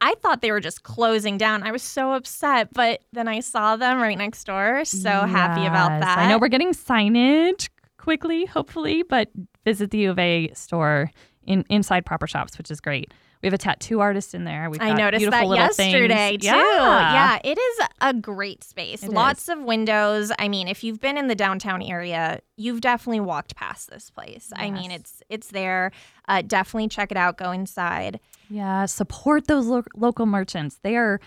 I 0.00 0.14
thought 0.16 0.42
they 0.42 0.50
were 0.52 0.60
just 0.60 0.82
closing 0.82 1.38
down. 1.38 1.62
I 1.62 1.70
was 1.72 1.82
so 1.82 2.12
upset, 2.12 2.72
but 2.72 3.02
then 3.12 3.28
I 3.28 3.40
saw 3.40 3.76
them 3.76 4.00
right 4.00 4.18
next 4.18 4.44
door. 4.44 4.84
So 4.84 5.08
happy 5.08 5.64
about 5.64 6.00
that. 6.00 6.18
I 6.18 6.28
know 6.28 6.38
we're 6.38 6.48
getting 6.48 6.72
signage 6.72 7.68
quickly, 7.98 8.44
hopefully, 8.46 9.02
but 9.02 9.30
visit 9.64 9.90
the 9.90 9.98
U 9.98 10.10
of 10.10 10.18
A 10.18 10.50
store 10.54 11.10
in 11.46 11.64
inside 11.68 12.04
proper 12.04 12.26
shops, 12.26 12.58
which 12.58 12.70
is 12.70 12.80
great. 12.80 13.12
We 13.42 13.46
have 13.46 13.52
a 13.54 13.58
tattoo 13.58 14.00
artist 14.00 14.34
in 14.34 14.44
there. 14.44 14.70
We've 14.70 14.80
I 14.80 14.92
noticed 14.94 15.20
beautiful 15.20 15.40
that 15.40 15.46
little 15.48 15.64
yesterday 15.66 16.30
things. 16.30 16.42
too. 16.42 16.48
Yeah. 16.48 17.12
Yeah, 17.12 17.38
it 17.44 17.58
is 17.58 17.78
a 18.00 18.14
great 18.14 18.64
space. 18.64 19.02
It 19.02 19.10
Lots 19.10 19.48
of 19.48 19.60
windows. 19.62 20.32
I 20.38 20.48
mean, 20.48 20.68
if 20.68 20.82
you've 20.82 21.00
been 21.00 21.16
in 21.18 21.26
the 21.26 21.34
downtown 21.34 21.82
area, 21.82 22.40
you've 22.56 22.80
definitely 22.80 23.20
walked 23.20 23.54
past 23.54 23.90
this 23.90 24.10
place. 24.10 24.50
I 24.56 24.70
mean, 24.70 24.90
it's 24.90 25.22
it's 25.28 25.48
there. 25.48 25.92
Uh, 26.28 26.42
definitely 26.42 26.88
check 26.88 27.10
it 27.10 27.16
out. 27.16 27.36
Go 27.36 27.50
inside. 27.52 28.20
Yeah, 28.48 28.86
support 28.86 29.46
those 29.48 29.66
lo- 29.66 29.82
local 29.94 30.24
merchants. 30.26 30.78
They 30.82 30.96
are, 30.96 31.20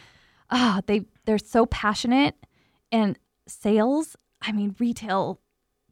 ah, 0.49 0.81
they 0.87 1.05
they're 1.25 1.37
so 1.37 1.65
passionate, 1.67 2.35
and 2.91 3.17
sales. 3.47 4.15
I 4.41 4.51
mean, 4.51 4.75
retail 4.79 5.39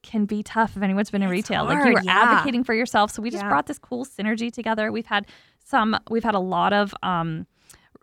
can 0.03 0.25
be 0.25 0.41
tough 0.41 0.77
if 0.77 0.83
anyone's 0.83 1.11
been 1.11 1.21
in 1.21 1.27
It's 1.29 1.49
retail. 1.49 1.65
like 1.65 1.85
you 1.85 1.93
were 1.93 2.01
yeah. 2.01 2.11
advocating 2.13 2.63
for 2.63 2.73
yourself, 2.73 3.11
so 3.11 3.21
we 3.21 3.29
just 3.29 3.43
Yeah. 3.43 3.49
brought 3.49 3.67
this 3.67 3.77
cool 3.77 4.05
synergy 4.05 4.51
together. 4.51 4.89
We've 4.91 5.05
had 5.05 5.25
some, 5.67 5.97
we've 6.09 6.23
had 6.23 6.35
a 6.35 6.39
lot 6.39 6.73
of 6.73 6.93
um, 7.03 7.45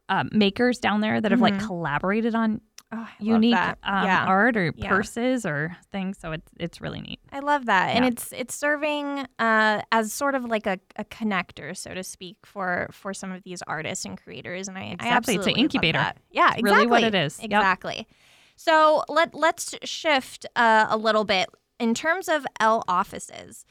uh, 0.09 0.25
makers 0.33 0.78
down 0.78 1.00
there 1.00 1.21
that 1.21 1.30
have 1.30 1.40
like 1.40 1.59
collaborated 1.59 2.35
on 2.35 2.61
Oh, 2.97 3.09
unique 3.18 3.56
um, 3.56 3.76
yeah. 3.83 4.25
art 4.28 4.56
or 4.56 4.73
Yeah. 4.76 4.88
purses 4.88 5.44
or 5.44 5.76
things. 5.90 6.16
So 6.18 6.30
it's 6.30 6.49
it's 6.61 6.80
really 6.80 7.00
neat. 7.00 7.18
I 7.33 7.40
love 7.40 7.66
that, 7.66 7.97
and 7.97 8.04
it's 8.04 8.30
it's 8.33 8.54
serving 8.54 9.26
uh, 9.40 9.83
as 9.90 10.12
sort 10.12 10.37
of 10.37 10.44
like 10.44 10.66
a, 10.68 10.78
a 10.94 11.04
connector, 11.04 11.76
so 11.76 11.92
to 11.92 12.04
speak, 12.04 12.37
for 12.44 12.88
for 12.92 13.12
some 13.12 13.33
of 13.33 13.42
these 13.42 13.62
artists 13.62 14.04
and 14.04 14.16
creators. 14.23 14.68
And 14.68 14.78
I, 14.78 14.83
I 14.83 14.92
Exactly. 14.92 15.35
It's 15.35 15.47
an 15.47 15.56
incubator. 15.56 16.12
Yeah, 16.30 16.50
It's 16.50 16.59
exactly. 16.59 16.62
really 16.62 16.87
what 16.87 17.02
it 17.02 17.14
is. 17.16 17.40
Yep. 17.40 17.50
Exactly. 17.50 18.06
So 18.54 19.02
let 19.09 19.35
let's 19.35 19.75
shift 19.83 20.47
uh, 20.54 20.87
a 20.88 20.97
little 20.97 21.25
bit 21.25 21.49
in 21.80 21.94
terms 21.94 22.28
of 22.28 22.47
L 22.61 22.85
offices. 22.87 23.64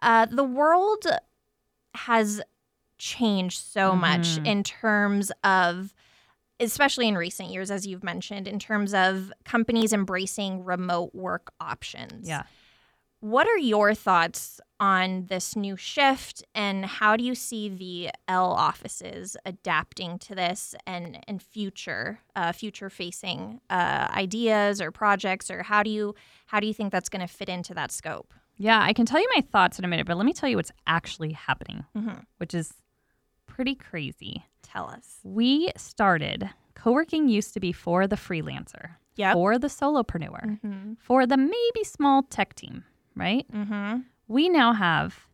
Uh, 0.00 0.24
the 0.24 0.44
world 0.44 1.04
has 1.94 2.40
changed 3.00 3.58
so 3.58 3.96
much 3.96 4.38
Mhm. 4.38 4.46
in 4.46 4.62
terms 4.62 5.32
of 5.42 5.94
especially 6.60 7.08
in 7.08 7.16
recent 7.16 7.48
years 7.50 7.70
as 7.70 7.86
you've 7.86 8.04
mentioned 8.04 8.46
in 8.46 8.58
terms 8.58 8.92
of 8.92 9.32
companies 9.44 9.92
embracing 9.94 10.62
remote 10.62 11.14
work 11.14 11.50
options 11.58 12.28
Yeah. 12.28 12.42
what 13.20 13.46
are 13.48 13.56
your 13.58 13.94
thoughts 13.94 14.60
on 14.78 15.26
this 15.26 15.56
new 15.56 15.76
shift 15.76 16.42
and 16.54 16.84
how 16.84 17.16
do 17.16 17.24
you 17.24 17.34
see 17.34 17.68
the 17.68 18.10
L 18.28 18.52
offices 18.52 19.36
adapting 19.46 20.18
to 20.18 20.34
this 20.34 20.74
and 20.86 21.18
and 21.26 21.42
future 21.42 22.20
uh, 22.36 22.52
future 22.52 22.90
facing 22.90 23.60
uh, 23.70 24.06
ideas 24.10 24.80
or 24.82 24.90
projects 24.90 25.50
or 25.50 25.62
how 25.62 25.82
do 25.82 25.90
you 25.90 26.14
how 26.46 26.60
do 26.60 26.66
you 26.66 26.74
think 26.74 26.92
that's 26.92 27.08
going 27.08 27.26
to 27.26 27.32
fit 27.32 27.48
into 27.48 27.72
that 27.74 27.90
scope? 27.92 28.32
Yeah, 28.58 28.82
I 28.82 28.92
can 28.92 29.06
tell 29.06 29.20
you 29.20 29.28
my 29.34 29.40
thoughts 29.40 29.78
in 29.78 29.86
a 29.86 29.88
minute, 29.88 30.06
but 30.06 30.18
let 30.18 30.26
me 30.26 30.34
tell 30.34 30.48
you 30.50 30.56
what's 30.56 30.72
actually 30.86 31.32
happening, 31.32 31.84
Mhm. 31.96 32.26
which 32.36 32.52
is 32.54 32.74
pretty 33.54 33.74
crazy. 33.74 34.44
Tell 34.62 34.86
us. 34.88 35.18
We 35.24 35.70
started 35.76 36.48
co-working 36.74 37.28
used 37.28 37.52
to 37.54 37.60
be 37.60 37.72
for 37.72 38.06
the 38.06 38.16
freelancer, 38.16 38.90
Yep. 39.16 39.34
for 39.34 39.58
the 39.58 39.68
solopreneur, 39.68 40.42
Mm-hmm. 40.64 40.92
for 40.98 41.26
the 41.26 41.36
maybe 41.36 41.82
small 41.84 42.22
tech 42.22 42.54
team, 42.54 42.84
right? 43.14 43.46
Mm-hmm. 43.52 44.00
We 44.28 44.48
now 44.48 44.72
have 44.72 45.26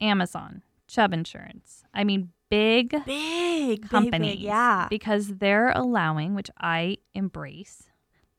Amazon, 0.00 0.62
Chubb 0.88 1.12
Insurance. 1.14 1.84
I 1.94 2.04
mean, 2.04 2.30
big 2.50 2.94
Big 3.06 3.88
companies, 3.88 4.32
Big, 4.32 4.38
big, 4.40 4.46
yeah. 4.46 4.86
because 4.90 5.28
they're 5.38 5.70
allowing, 5.70 6.34
which 6.34 6.50
I 6.58 6.98
embrace, 7.14 7.84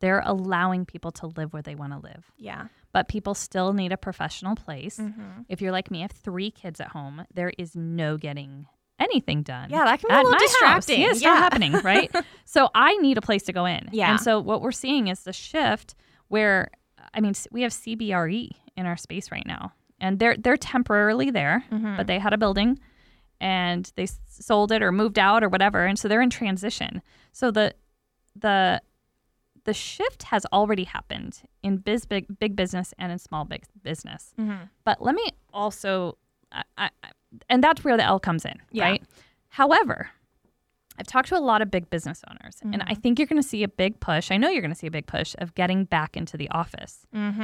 they're 0.02 0.22
allowing 0.26 0.86
people 0.86 1.12
to 1.12 1.28
live 1.28 1.54
where 1.54 1.62
they 1.62 1.76
want 1.76 1.94
to 1.94 2.00
live. 2.00 2.26
Yeah. 2.38 2.68
But 2.92 3.08
people 3.08 3.34
still 3.34 3.74
need 3.74 3.92
a 3.94 3.98
professional 3.98 4.56
place. 4.56 4.98
Mm-hmm. 5.00 5.44
If 5.50 5.62
you're 5.62 5.72
like 5.72 5.90
me, 5.90 6.00
I 6.00 6.02
have 6.04 6.12
three 6.12 6.52
kids 6.52 6.80
at 6.82 6.90
home. 6.90 7.26
There 7.34 7.54
is 7.58 7.76
no 7.76 8.18
getting 8.18 8.68
anything 9.00 9.44
done. 9.44 9.70
Yeah, 9.70 9.86
that 9.86 10.00
can 10.00 10.08
be 10.10 10.14
a 10.14 10.18
at 10.18 10.24
little 10.24 10.32
my 10.32 10.38
distracting. 10.40 11.02
House. 11.02 11.06
Yeah, 11.06 11.12
it's 11.12 11.22
Yeah. 11.22 11.30
not 11.30 11.38
happening, 11.40 11.72
right? 11.84 12.14
so 12.46 12.70
I 12.76 12.96
need 12.98 13.18
a 13.18 13.22
place 13.22 13.44
to 13.44 13.54
go 13.54 13.66
in. 13.66 13.90
Yeah. 13.92 14.12
And 14.12 14.20
so 14.20 14.40
what 14.40 14.62
we're 14.62 14.72
seeing 14.72 15.08
is 15.08 15.22
the 15.24 15.34
shift 15.34 15.96
where, 16.28 16.70
I 17.14 17.20
mean, 17.22 17.34
we 17.52 17.62
have 17.64 17.72
CBRE 17.72 18.50
in 18.78 18.86
our 18.86 18.98
space 18.98 19.32
right 19.32 19.46
now, 19.46 19.74
and 20.00 20.20
they're 20.20 20.36
they're 20.38 20.58
temporarily 20.58 21.30
there, 21.32 21.64
Mm-hmm. 21.72 21.98
but 21.98 22.08
they 22.08 22.20
had 22.20 22.34
a 22.34 22.38
building, 22.38 22.80
and 23.40 23.92
they 23.96 24.08
sold 24.28 24.72
it 24.72 24.82
or 24.82 24.92
moved 24.92 25.20
out 25.20 25.44
or 25.44 25.50
whatever, 25.50 25.86
and 25.86 25.98
so 26.00 26.08
they're 26.08 26.22
in 26.22 26.30
transition. 26.30 27.02
So 27.32 27.52
the 27.52 27.74
the 28.36 28.82
the 29.66 29.74
shift 29.74 30.24
has 30.24 30.46
already 30.52 30.84
happened 30.84 31.42
in 31.62 31.78
biz 31.78 32.06
big, 32.06 32.26
big 32.40 32.56
business 32.56 32.94
and 33.00 33.12
in 33.14 33.18
small 33.20 33.46
big 33.46 33.64
business. 33.82 34.34
Mm-hmm. 34.38 34.66
But 34.84 35.02
let 35.02 35.16
me 35.16 35.26
also, 35.54 36.18
I, 36.52 36.64
I- 36.78 36.90
and 37.50 37.64
that's 37.64 37.84
where 37.84 37.98
the 37.98 38.04
L 38.04 38.20
comes 38.20 38.46
in, 38.46 38.56
Yeah. 38.72 38.84
right? 38.86 39.04
However, 39.50 40.10
I've 41.00 41.08
talked 41.08 41.30
to 41.30 41.38
a 41.38 41.40
lot 41.40 41.62
of 41.62 41.72
big 41.72 41.90
business 41.90 42.22
owners, 42.30 42.58
and 42.62 42.74
Mm-hmm. 42.76 42.92
I 42.92 42.94
think 42.96 43.18
you're 43.20 43.28
going 43.28 43.42
to 43.42 43.48
see 43.48 43.64
a 43.64 43.68
big 43.68 44.00
push. 44.00 44.32
I 44.32 44.38
know 44.38 44.50
you're 44.50 44.62
going 44.62 44.72
to 44.74 44.78
see 44.78 44.88
a 44.88 44.92
big 44.92 45.08
push 45.08 45.36
of 45.40 45.56
getting 45.56 45.86
back 45.86 46.16
into 46.16 46.38
the 46.38 46.50
office. 46.50 47.06
Mm-hmm. 47.16 47.42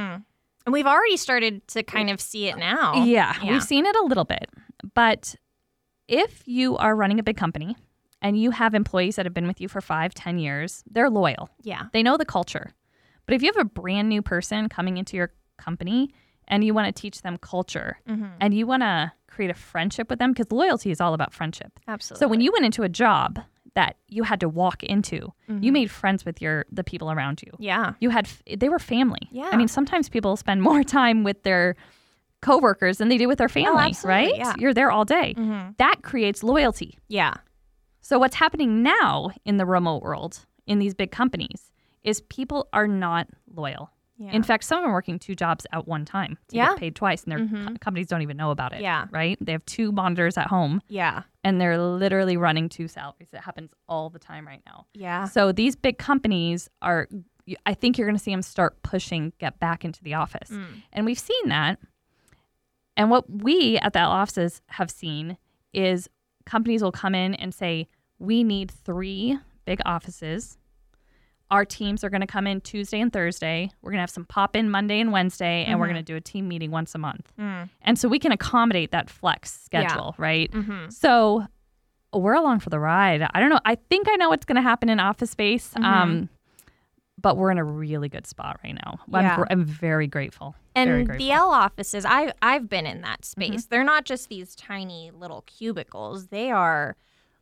And 0.66 0.72
we've 0.72 0.86
already 0.86 1.16
started 1.16 1.66
to 1.68 1.82
kind 1.82 2.10
of 2.10 2.20
see 2.20 2.46
it 2.48 2.58
now. 2.58 3.04
Yeah, 3.04 3.34
Yeah. 3.42 3.52
we've 3.52 3.62
seen 3.64 3.86
it 3.86 3.96
a 3.96 4.02
little 4.04 4.24
bit. 4.24 4.48
But 4.94 5.34
if 6.06 6.42
you 6.46 6.76
are 6.76 6.94
running 6.94 7.18
a 7.18 7.22
big 7.22 7.36
company 7.36 7.76
and 8.22 8.38
you 8.38 8.50
have 8.50 8.74
employees 8.74 9.16
that 9.16 9.24
have 9.26 9.34
been 9.34 9.46
with 9.46 9.60
you 9.60 9.68
for 9.68 9.80
five, 9.80 10.12
ten 10.14 10.38
years, 10.38 10.84
they're 10.90 11.10
loyal. 11.10 11.48
Yeah. 11.62 11.84
They 11.92 12.02
know 12.02 12.16
the 12.16 12.24
culture. 12.26 12.72
But 13.26 13.34
if 13.34 13.42
you 13.42 13.50
have 13.54 13.60
a 13.64 13.68
brand 13.68 14.08
new 14.08 14.22
person 14.22 14.68
coming 14.68 14.96
into 14.98 15.16
your 15.16 15.32
company 15.56 16.12
and 16.50 16.62
you 16.62 16.74
want 16.74 16.94
to 16.94 17.00
teach 17.02 17.22
them 17.22 17.38
culture 17.38 17.98
Mm-hmm. 18.06 18.26
and 18.40 18.52
you 18.52 18.66
want 18.66 18.82
to 18.82 19.12
create 19.28 19.50
a 19.50 19.54
friendship 19.54 20.10
with 20.10 20.18
them, 20.18 20.32
because 20.32 20.50
loyalty 20.52 20.90
is 20.90 21.00
all 21.00 21.14
about 21.14 21.32
friendship. 21.32 21.72
Absolutely. 21.88 22.22
So 22.24 22.28
when 22.28 22.40
you 22.42 22.52
went 22.52 22.64
into 22.66 22.82
a 22.82 22.88
job 22.90 23.38
that 23.74 23.96
you 24.08 24.24
had 24.24 24.40
to 24.40 24.48
walk 24.48 24.82
into, 24.82 25.32
you 25.48 25.70
made 25.72 25.90
friends 25.90 26.24
with 26.24 26.42
your 26.42 26.66
the 26.72 26.82
people 26.84 27.10
around 27.10 27.40
you. 27.42 27.52
yeah. 27.58 27.94
You 28.00 28.10
had 28.10 28.28
they 28.58 28.68
were 28.68 28.80
family. 28.80 29.28
Yeah. 29.30 29.48
I 29.52 29.56
mean, 29.56 29.68
sometimes 29.68 30.08
people 30.08 30.36
spend 30.36 30.60
more 30.70 30.82
time 30.82 31.22
with 31.24 31.42
their 31.44 31.76
coworkers 32.42 32.98
than 32.98 33.08
they 33.08 33.18
do 33.18 33.28
with 33.28 33.38
their 33.38 33.48
family, 33.48 33.94
Oh, 34.04 34.08
right? 34.08 34.34
yeah. 34.36 34.54
You're 34.58 34.74
there 34.74 34.90
all 34.90 35.04
day. 35.04 35.34
Mm-hmm. 35.36 35.72
That 35.78 36.02
creates 36.02 36.42
loyalty. 36.42 36.98
Yeah. 37.08 37.34
So 38.00 38.18
what's 38.18 38.36
happening 38.36 38.82
now 38.82 39.30
in 39.44 39.56
the 39.58 39.66
remote 39.66 40.02
world 40.02 40.46
in 40.66 40.78
these 40.78 40.94
big 40.94 41.10
companies 41.12 41.70
is 42.02 42.22
people 42.22 42.68
are 42.72 42.88
not 42.88 43.28
loyal. 43.54 43.90
Yeah. 44.22 44.32
In 44.32 44.42
fact, 44.42 44.64
some 44.64 44.78
of 44.78 44.82
them 44.84 44.90
are 44.90 44.94
working 44.94 45.18
two 45.18 45.34
jobs 45.34 45.66
at 45.72 45.88
one 45.88 46.04
time 46.04 46.36
to 46.48 46.56
Yeah. 46.56 46.68
get 46.68 46.76
paid 46.78 46.94
twice, 46.94 47.24
and 47.24 47.32
their 47.32 47.38
Mhm. 47.40 47.68
co- 47.68 47.74
companies 47.80 48.06
don't 48.06 48.20
even 48.20 48.36
know 48.36 48.50
about 48.50 48.74
it. 48.74 48.82
Yeah. 48.82 49.06
Right? 49.10 49.38
They 49.40 49.52
have 49.52 49.64
two 49.64 49.92
monitors 49.92 50.36
at 50.36 50.48
home, 50.48 50.82
yeah. 50.88 51.22
and 51.42 51.58
they're 51.58 51.78
literally 51.78 52.36
running 52.36 52.68
two 52.68 52.86
salaries. 52.86 53.30
It 53.32 53.40
happens 53.40 53.72
all 53.88 54.10
the 54.10 54.18
time 54.18 54.46
right 54.46 54.62
now. 54.66 54.84
Yeah. 54.92 55.24
So 55.24 55.52
these 55.52 55.74
big 55.74 55.96
companies 55.98 56.68
are. 56.82 57.08
I 57.66 57.74
think 57.74 57.96
you're 57.98 58.06
going 58.06 58.16
to 58.18 58.22
see 58.22 58.30
them 58.30 58.42
start 58.42 58.80
pushing 58.82 59.32
get 59.38 59.58
back 59.58 59.84
into 59.84 60.04
the 60.04 60.14
office, 60.14 60.50
Mm. 60.50 60.82
and 60.92 61.06
we've 61.06 61.18
seen 61.18 61.48
that. 61.48 61.80
And 62.96 63.10
what 63.10 63.28
we 63.42 63.78
at 63.78 63.92
the 63.94 64.00
offices 64.00 64.60
have 64.68 64.90
seen 64.90 65.36
is 65.72 66.08
companies 66.44 66.82
will 66.82 66.92
come 66.92 67.14
in 67.14 67.34
and 67.34 67.54
say, 67.54 67.88
"We 68.18 68.44
need 68.44 68.70
three 68.70 69.38
big 69.64 69.80
offices." 69.84 70.58
Our 71.50 71.64
teams 71.64 72.04
are 72.04 72.10
going 72.10 72.20
to 72.20 72.26
come 72.26 72.46
in 72.46 72.60
Tuesday 72.60 73.00
and 73.00 73.12
Thursday. 73.12 73.70
We're 73.82 73.90
going 73.90 73.98
to 73.98 74.02
have 74.02 74.10
some 74.10 74.24
pop 74.24 74.54
in 74.54 74.70
Monday 74.70 75.00
and 75.00 75.10
Wednesday, 75.10 75.64
and 75.66 75.80
we're 75.80 75.86
Mhm. 75.86 75.90
going 75.94 76.04
to 76.04 76.12
do 76.12 76.16
a 76.16 76.20
team 76.20 76.46
meeting 76.46 76.70
once 76.70 76.94
a 76.94 76.98
month. 76.98 77.32
Mm. 77.38 77.68
And 77.82 77.98
so 77.98 78.08
we 78.08 78.18
can 78.20 78.30
accommodate 78.32 78.92
that 78.92 79.10
flex 79.10 79.68
Yeah. 79.72 79.86
schedule, 79.88 80.14
right? 80.16 80.50
Mm-hmm. 80.52 80.90
So 80.90 81.46
we're 82.12 82.34
along 82.34 82.60
for 82.60 82.70
the 82.70 82.78
ride. 82.78 83.28
I 83.34 83.40
don't 83.40 83.50
know. 83.50 83.60
I 83.64 83.74
think 83.74 84.06
I 84.08 84.16
know 84.16 84.28
what's 84.28 84.44
going 84.44 84.56
to 84.56 84.62
happen 84.62 84.88
in 84.88 85.00
office 85.00 85.30
space. 85.32 85.74
Mhm. 85.74 85.84
Um, 85.84 86.28
but 87.20 87.36
we're 87.36 87.50
in 87.50 87.58
a 87.58 87.64
really 87.64 88.08
good 88.08 88.26
spot 88.26 88.58
right 88.64 88.74
now. 88.74 88.98
Yeah. 89.08 89.18
I'm, 89.18 89.36
gr- 89.36 89.46
I'm 89.50 89.64
very 89.64 90.06
grateful. 90.06 90.54
very 90.74 91.00
And 91.00 91.06
grateful. 91.06 91.26
the 91.26 91.32
L 91.32 91.50
offices, 91.50 92.04
I 92.06 92.32
I've 92.40 92.68
been 92.68 92.86
in 92.86 93.00
that 93.02 93.22
Mm-hmm. 93.22 93.42
space. 93.52 93.66
They're 93.66 93.84
not 93.84 94.04
just 94.06 94.28
these 94.28 94.54
tiny 94.54 95.10
little 95.10 95.42
cubicles. 95.42 96.28
They 96.28 96.50
are 96.50 96.96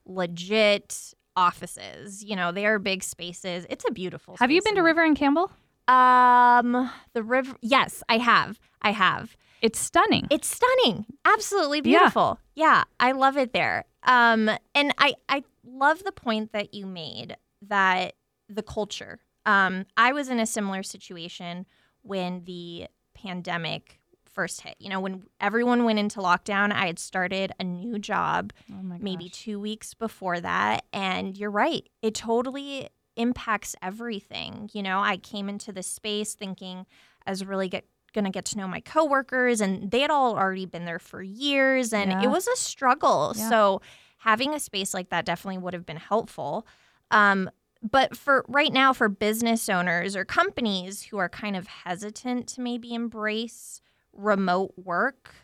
legit 0.04 1.14
offices. 1.38 2.24
You 2.24 2.36
know, 2.36 2.50
they 2.52 2.66
are 2.66 2.78
big 2.78 3.02
spaces. 3.02 3.64
It's 3.70 3.84
a 3.88 3.92
beautiful. 3.92 4.36
Have 4.38 4.50
you 4.50 4.60
been 4.62 4.74
to 4.74 4.82
River 4.82 5.04
and 5.04 5.16
Campbell? 5.16 5.50
Um, 5.86 6.90
the 7.14 7.22
river. 7.22 7.54
Yes, 7.62 8.02
I 8.08 8.18
have. 8.18 8.58
I 8.82 8.90
have. 8.90 9.36
It's 9.62 9.78
stunning. 9.78 10.26
It's 10.30 10.48
stunning. 10.48 11.06
Absolutely 11.24 11.80
beautiful. 11.80 12.38
Yeah. 12.54 12.66
Yeah. 12.66 12.84
I 13.00 13.12
love 13.12 13.36
it 13.36 13.52
there. 13.52 13.84
Um 14.04 14.48
and 14.74 14.94
I 14.98 15.14
I 15.28 15.42
love 15.64 16.04
the 16.04 16.12
point 16.12 16.52
that 16.52 16.74
you 16.74 16.86
made 16.86 17.36
that 17.62 18.14
the 18.48 18.62
culture. 18.62 19.18
Um 19.46 19.84
I 19.96 20.12
was 20.12 20.28
in 20.28 20.38
a 20.38 20.46
similar 20.46 20.84
situation 20.84 21.66
when 22.02 22.44
the 22.44 22.86
pandemic 23.14 23.97
first 24.38 24.60
hit. 24.60 24.76
You 24.78 24.88
know, 24.88 25.00
when 25.00 25.24
everyone 25.40 25.82
went 25.84 25.98
into 25.98 26.20
lockdown, 26.20 26.72
I 26.72 26.86
had 26.86 26.98
started 27.00 27.50
a 27.58 27.64
new 27.64 27.98
job 27.98 28.52
oh 28.70 28.82
maybe 29.00 29.28
2 29.28 29.58
weeks 29.58 29.94
before 29.94 30.38
that 30.40 30.84
and 30.92 31.36
you're 31.36 31.50
right. 31.50 31.84
It 32.02 32.14
totally 32.14 32.88
impacts 33.16 33.74
everything. 33.82 34.70
You 34.72 34.84
know, 34.84 35.00
I 35.00 35.16
came 35.16 35.48
into 35.48 35.72
this 35.72 35.88
space 35.88 36.34
thinking 36.34 36.86
I 37.26 37.30
was 37.30 37.44
really 37.44 37.68
get 37.68 37.84
going 38.14 38.24
to 38.26 38.30
get 38.30 38.44
to 38.46 38.56
know 38.56 38.68
my 38.68 38.80
coworkers 38.80 39.60
and 39.60 39.90
they 39.90 40.00
had 40.00 40.10
all 40.10 40.36
already 40.36 40.66
been 40.66 40.84
there 40.84 41.00
for 41.00 41.20
years 41.20 41.92
and 41.92 42.10
Yeah. 42.12 42.22
it 42.22 42.28
was 42.30 42.46
a 42.46 42.56
struggle. 42.56 43.34
Yeah. 43.36 43.48
So 43.50 43.82
having 44.18 44.54
a 44.54 44.60
space 44.60 44.94
like 44.94 45.10
that 45.10 45.24
definitely 45.24 45.58
would 45.58 45.74
have 45.74 45.84
been 45.84 45.96
helpful. 46.12 46.64
Um 47.10 47.50
but 47.82 48.16
for 48.16 48.44
right 48.48 48.72
now 48.72 48.92
for 48.92 49.08
business 49.08 49.68
owners 49.68 50.16
or 50.16 50.24
companies 50.24 51.02
who 51.04 51.18
are 51.18 51.28
kind 51.28 51.54
of 51.56 51.66
hesitant 51.66 52.48
to 52.48 52.60
maybe 52.60 52.94
embrace 52.94 53.82
remote 54.18 54.72
work, 54.76 55.34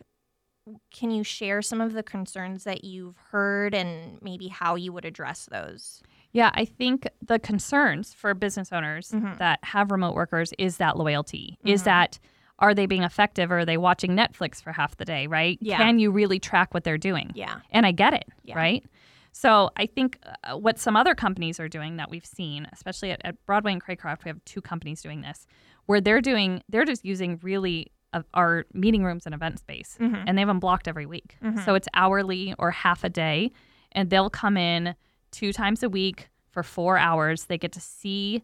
can 0.92 1.10
you 1.10 1.22
share 1.22 1.60
some 1.62 1.80
of 1.80 1.92
the 1.92 2.02
concerns 2.02 2.64
that 2.64 2.84
you've 2.84 3.16
heard 3.30 3.74
and 3.74 4.18
maybe 4.22 4.48
how 4.48 4.74
you 4.76 4.92
would 4.92 5.04
address 5.04 5.46
those? 5.50 6.02
Yeah, 6.32 6.50
I 6.54 6.64
think 6.64 7.06
the 7.24 7.38
concerns 7.38 8.12
for 8.14 8.34
business 8.34 8.72
owners 8.72 9.10
Mhm. 9.12 9.38
that 9.38 9.60
have 9.62 9.90
remote 9.90 10.14
workers 10.14 10.52
is 10.58 10.78
that 10.78 10.96
loyalty. 10.96 11.58
Is 11.64 11.82
Mhm. 11.82 11.84
that 11.84 12.18
are 12.60 12.72
they 12.72 12.86
being 12.86 13.02
effective 13.02 13.50
or 13.52 13.58
are 13.60 13.64
they 13.64 13.76
watching 13.76 14.12
Netflix 14.12 14.62
for 14.62 14.72
half 14.72 14.96
the 14.96 15.04
day, 15.04 15.26
right? 15.26 15.58
Yeah. 15.60 15.76
Can 15.76 15.98
you 15.98 16.10
really 16.10 16.38
track 16.38 16.72
what 16.72 16.84
they're 16.84 16.96
doing? 16.98 17.30
Yeah. 17.34 17.60
And 17.70 17.84
I 17.84 17.92
get 17.92 18.14
it, 18.14 18.24
Yeah. 18.44 18.56
right? 18.56 18.84
So 19.32 19.70
I 19.76 19.86
think 19.86 20.18
uh, 20.44 20.56
what 20.56 20.78
some 20.78 20.96
other 20.96 21.14
companies 21.16 21.58
are 21.58 21.68
doing 21.68 21.96
that 21.96 22.08
we've 22.10 22.24
seen, 22.24 22.68
especially 22.72 23.10
at, 23.10 23.20
at 23.24 23.44
Broadway 23.44 23.72
and 23.72 23.82
Craycroft, 23.84 24.24
we 24.24 24.28
have 24.28 24.42
two 24.44 24.60
companies 24.62 25.02
doing 25.02 25.20
this, 25.22 25.46
where 25.86 26.00
they're 26.00 26.20
doing, 26.20 26.62
they're 26.68 26.84
just 26.84 27.04
using 27.04 27.38
really 27.42 27.90
our 28.34 28.64
meeting 28.72 29.04
rooms 29.04 29.26
and 29.26 29.34
event 29.34 29.58
space, 29.58 29.96
Mhm. 30.00 30.24
and 30.26 30.36
they 30.38 30.42
have 30.42 30.48
them 30.48 30.60
blocked 30.60 30.86
every 30.88 31.06
week. 31.06 31.36
Mhm. 31.42 31.64
So 31.64 31.74
it's 31.74 31.88
hourly 31.94 32.54
or 32.58 32.70
half 32.70 33.02
a 33.04 33.08
day, 33.08 33.50
and 33.92 34.10
they'll 34.10 34.30
come 34.30 34.56
in 34.56 34.94
two 35.30 35.52
times 35.52 35.82
a 35.82 35.88
week 35.88 36.28
for 36.50 36.62
four 36.62 36.96
hours. 36.98 37.46
They 37.46 37.58
get 37.58 37.72
to 37.72 37.80
see 37.80 38.42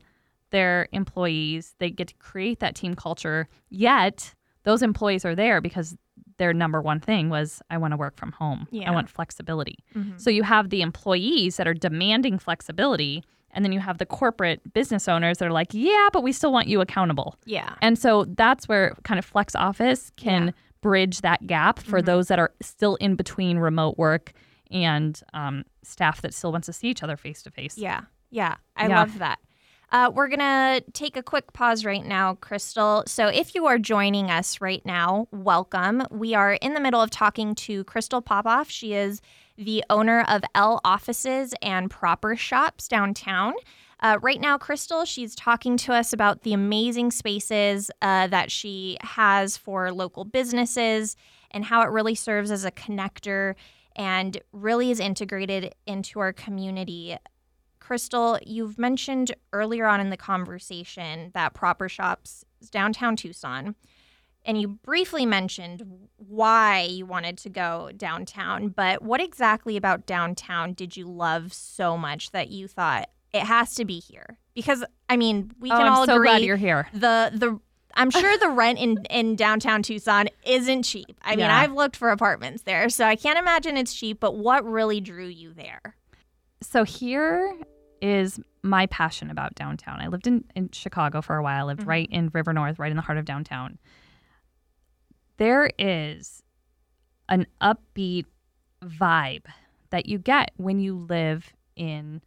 their 0.51 0.89
employees, 0.93 1.77
they 1.79 1.91
get 1.91 2.09
to 2.09 2.15
create 2.17 2.59
that 2.59 2.75
team 2.75 2.95
culture. 2.97 3.47
Yet 3.69 4.35
those 4.65 4.83
employees 4.83 5.25
are 5.25 5.37
there 5.37 5.61
because 5.61 5.97
their 6.39 6.53
number 6.53 6.81
one 6.81 6.99
thing 7.01 7.29
was, 7.29 7.63
I 7.71 7.77
want 7.79 7.93
to 7.93 7.97
work 7.97 8.17
from 8.17 8.33
home. 8.33 8.67
Yeah. 8.73 8.91
I 8.91 8.95
want 8.95 9.09
flexibility. 9.09 9.77
Mhm. 9.95 10.21
So 10.21 10.29
you 10.31 10.43
have 10.43 10.71
the 10.71 10.83
employees 10.83 11.57
that 11.59 11.69
are 11.69 11.75
demanding 11.75 12.39
flexibility, 12.39 13.23
and 13.53 13.65
then 13.65 13.73
you 13.73 13.81
have 13.81 13.99
the 13.99 14.07
corporate 14.07 14.61
business 14.73 15.09
owners 15.09 15.39
that 15.39 15.47
are 15.49 15.53
like, 15.53 15.69
yeah, 15.73 16.09
but 16.13 16.23
we 16.23 16.33
still 16.33 16.53
want 16.53 16.69
you 16.69 16.81
accountable. 16.81 17.37
Yeah. 17.45 17.75
And 17.83 17.99
so 17.99 18.25
that's 18.27 18.69
where 18.69 18.95
kind 19.05 19.19
of 19.19 19.25
Flex 19.25 19.55
Office 19.55 20.11
can 20.17 20.47
Yeah. 20.47 20.53
bridge 20.83 21.21
that 21.21 21.47
gap 21.47 21.79
for 21.79 22.01
Mhm. 22.01 22.05
those 22.07 22.29
that 22.29 22.39
are 22.39 22.53
still 22.63 22.95
in 22.97 23.15
between 23.17 23.59
remote 23.59 23.99
work 23.99 24.33
and 24.71 25.21
um, 25.35 25.65
staff 25.83 26.23
that 26.23 26.33
still 26.33 26.53
wants 26.53 26.67
to 26.67 26.73
see 26.73 26.89
each 26.89 27.03
other 27.03 27.17
face 27.17 27.43
to 27.43 27.51
face. 27.51 27.77
Yeah. 27.77 28.03
Yeah. 28.31 28.57
I 28.77 28.87
Yeah. 28.87 29.01
love 29.01 29.19
that. 29.19 29.39
Uh, 29.93 30.09
we're 30.15 30.29
going 30.29 30.39
to 30.39 30.85
take 30.93 31.17
a 31.17 31.23
quick 31.23 31.53
pause 31.53 31.85
right 31.85 32.07
now, 32.07 32.35
Krystal. 32.37 33.09
So, 33.09 33.27
if 33.27 33.57
you 33.57 33.67
are 33.67 33.79
joining 33.79 34.31
us 34.31 34.61
right 34.61 34.85
now, 34.87 35.27
welcome. 35.33 36.05
We 36.13 36.33
are 36.35 36.53
in 36.55 36.75
the 36.75 36.81
middle 36.81 37.01
of 37.01 37.11
talking 37.11 37.57
to 37.57 37.83
Krystal 37.85 38.25
Popov. 38.25 38.71
She 38.71 38.95
is 38.95 39.21
the 39.59 39.83
owner 39.91 40.21
of 40.29 40.43
L 40.55 40.81
Offices 40.85 41.55
and 41.61 41.91
Proper 41.91 42.37
Shops 42.37 42.87
downtown. 42.87 43.55
Uh, 43.99 44.19
right 44.23 44.41
now, 44.41 44.57
Krystal, 44.57 45.05
she's 45.05 45.35
talking 45.35 45.77
to 45.79 45.93
us 45.93 46.13
about 46.13 46.43
the 46.43 46.53
amazing 46.53 47.11
spaces 47.11 47.91
uh, 48.01 48.29
that 48.29 48.51
she 48.53 48.97
has 49.01 49.57
for 49.57 49.93
local 49.93 50.25
businesses 50.25 51.17
and 51.51 51.65
how 51.65 51.83
it 51.83 51.91
really 51.91 52.15
serves 52.15 52.53
as 52.53 52.65
a 52.65 52.71
connector 52.71 53.57
and 53.97 54.41
really 54.53 54.93
is 54.93 55.01
integrated 55.01 55.75
into 55.87 56.21
our 56.21 56.33
community 56.33 57.19
Krystal, 57.91 58.39
you've 58.47 58.79
mentioned 58.79 59.35
earlier 59.53 59.87
on 59.87 60.01
in 60.01 60.11
the 60.11 60.17
conversation 60.17 61.31
that 61.35 61.55
Proper 61.55 61.89
Shops 61.89 62.45
is 62.61 62.71
downtown 62.71 63.17
Tucson. 63.17 63.75
And 64.47 64.59
you 64.61 64.69
briefly 64.69 65.27
mentioned 65.27 65.83
why 66.17 66.83
you 66.83 67.05
wanted 67.05 67.37
to 67.39 67.51
go 67.51 67.91
downtown, 67.97 68.69
but 68.69 69.03
what 69.03 69.21
exactly 69.21 69.77
about 69.77 70.07
downtown 70.07 70.73
did 70.73 70.97
you 70.97 71.07
love 71.11 71.53
so 71.53 71.99
much 71.99 72.31
that 72.31 72.49
you 72.49 72.67
thought 72.69 73.11
it 73.35 73.43
has 73.43 73.75
to 73.75 73.85
be 73.85 73.99
here? 73.99 74.39
Because 74.55 74.83
I 75.09 75.17
mean, 75.17 75.51
we 75.61 75.71
Oh, 75.71 75.77
can 75.77 75.87
I'm 75.87 75.93
all 75.93 76.07
so 76.07 76.15
agree 76.15 76.29
glad 76.29 76.43
you're 76.43 76.57
here. 76.57 76.89
the 76.95 77.31
the 77.35 77.61
I'm 77.95 78.11
sure 78.11 78.39
the 78.39 78.49
rent 78.49 78.79
in 78.79 79.05
in 79.11 79.35
downtown 79.37 79.83
Tucson 79.83 80.29
isn't 80.47 80.85
cheap. 80.85 81.19
I 81.23 81.31
mean, 81.33 81.41
Yeah. 81.41 81.59
I've 81.59 81.73
looked 81.73 81.97
for 81.97 82.11
apartments 82.11 82.63
there, 82.63 82.89
so 82.89 83.05
I 83.05 83.17
can't 83.17 83.39
imagine 83.39 83.77
it's 83.77 83.93
cheap, 83.93 84.21
but 84.21 84.37
what 84.37 84.65
really 84.65 85.01
drew 85.01 85.27
you 85.27 85.53
there? 85.53 85.97
So 86.63 86.85
here 86.85 87.53
is 88.01 88.41
my 88.63 88.87
passion 88.87 89.31
about 89.31 89.55
downtown. 89.55 90.01
I 90.01 90.09
lived 90.09 90.27
in, 90.27 90.45
in 90.55 90.71
Chicago 90.73 91.21
for 91.23 91.37
a 91.37 91.43
while. 91.43 91.65
I 91.65 91.69
lived 91.69 91.83
Mhm. 91.83 91.87
right 91.89 92.09
in 92.11 92.31
River 92.33 92.53
North, 92.53 92.79
right 92.79 92.91
in 92.91 92.97
the 92.97 93.03
heart 93.03 93.19
of 93.19 93.25
downtown. 93.25 93.79
There 95.37 95.71
is 95.79 96.43
an 97.29 97.47
upbeat 97.61 98.27
vibe 98.85 99.45
that 99.91 100.07
you 100.07 100.19
get 100.19 100.51
when 100.57 100.79
you 100.81 100.95
live 100.95 101.53
in 101.77 102.21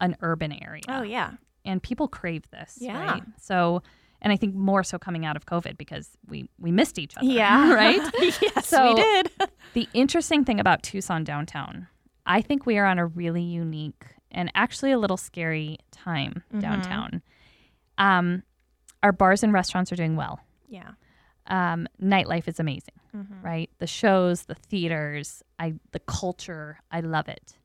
an 0.00 0.16
urban 0.20 0.52
area. 0.52 0.82
Oh 0.88 1.02
yeah. 1.02 1.32
and 1.64 1.80
people 1.80 2.08
crave 2.08 2.42
this 2.50 2.76
Yeah. 2.80 3.04
right 3.12 3.22
so 3.40 3.84
and 4.20 4.32
i 4.32 4.36
think 4.36 4.52
more 4.56 4.82
so 4.82 4.98
coming 4.98 5.24
out 5.24 5.36
of 5.36 5.46
covid 5.46 5.78
because 5.78 6.10
we 6.26 6.48
we 6.58 6.72
missed 6.72 6.98
each 6.98 7.16
other 7.16 7.24
Yeah. 7.24 7.72
right 7.74 8.00
yes, 8.42 8.66
So- 8.66 8.94
we 8.96 9.00
did. 9.00 9.30
the 9.74 9.88
interesting 9.94 10.44
thing 10.44 10.58
about 10.58 10.82
tucson 10.82 11.22
downtown 11.22 11.86
i 12.26 12.40
think 12.40 12.66
we 12.66 12.78
are 12.78 12.84
on 12.86 12.98
a 12.98 13.06
really 13.06 13.42
unique 13.42 14.04
and 14.32 14.50
actually 14.54 14.90
a 14.92 14.98
little 14.98 15.16
scary 15.16 15.78
time 15.90 16.42
Mhm. 16.52 16.60
downtown 16.60 17.22
um 17.98 18.42
our 19.02 19.12
bars 19.12 19.42
and 19.42 19.52
restaurants 19.52 19.92
are 19.92 19.96
doing 19.96 20.16
well 20.16 20.40
yeah. 20.68 20.92
um 21.46 21.86
nightlife 22.00 22.48
is 22.48 22.58
amazing 22.60 22.94
Mhm. 23.14 23.42
right 23.42 23.70
the 23.78 23.86
shows 23.86 24.44
the 24.44 24.54
theaters 24.54 25.42
i 25.58 25.74
the 25.92 26.00
culture 26.00 26.78
i 26.90 27.00
love 27.00 27.28
it 27.28 27.58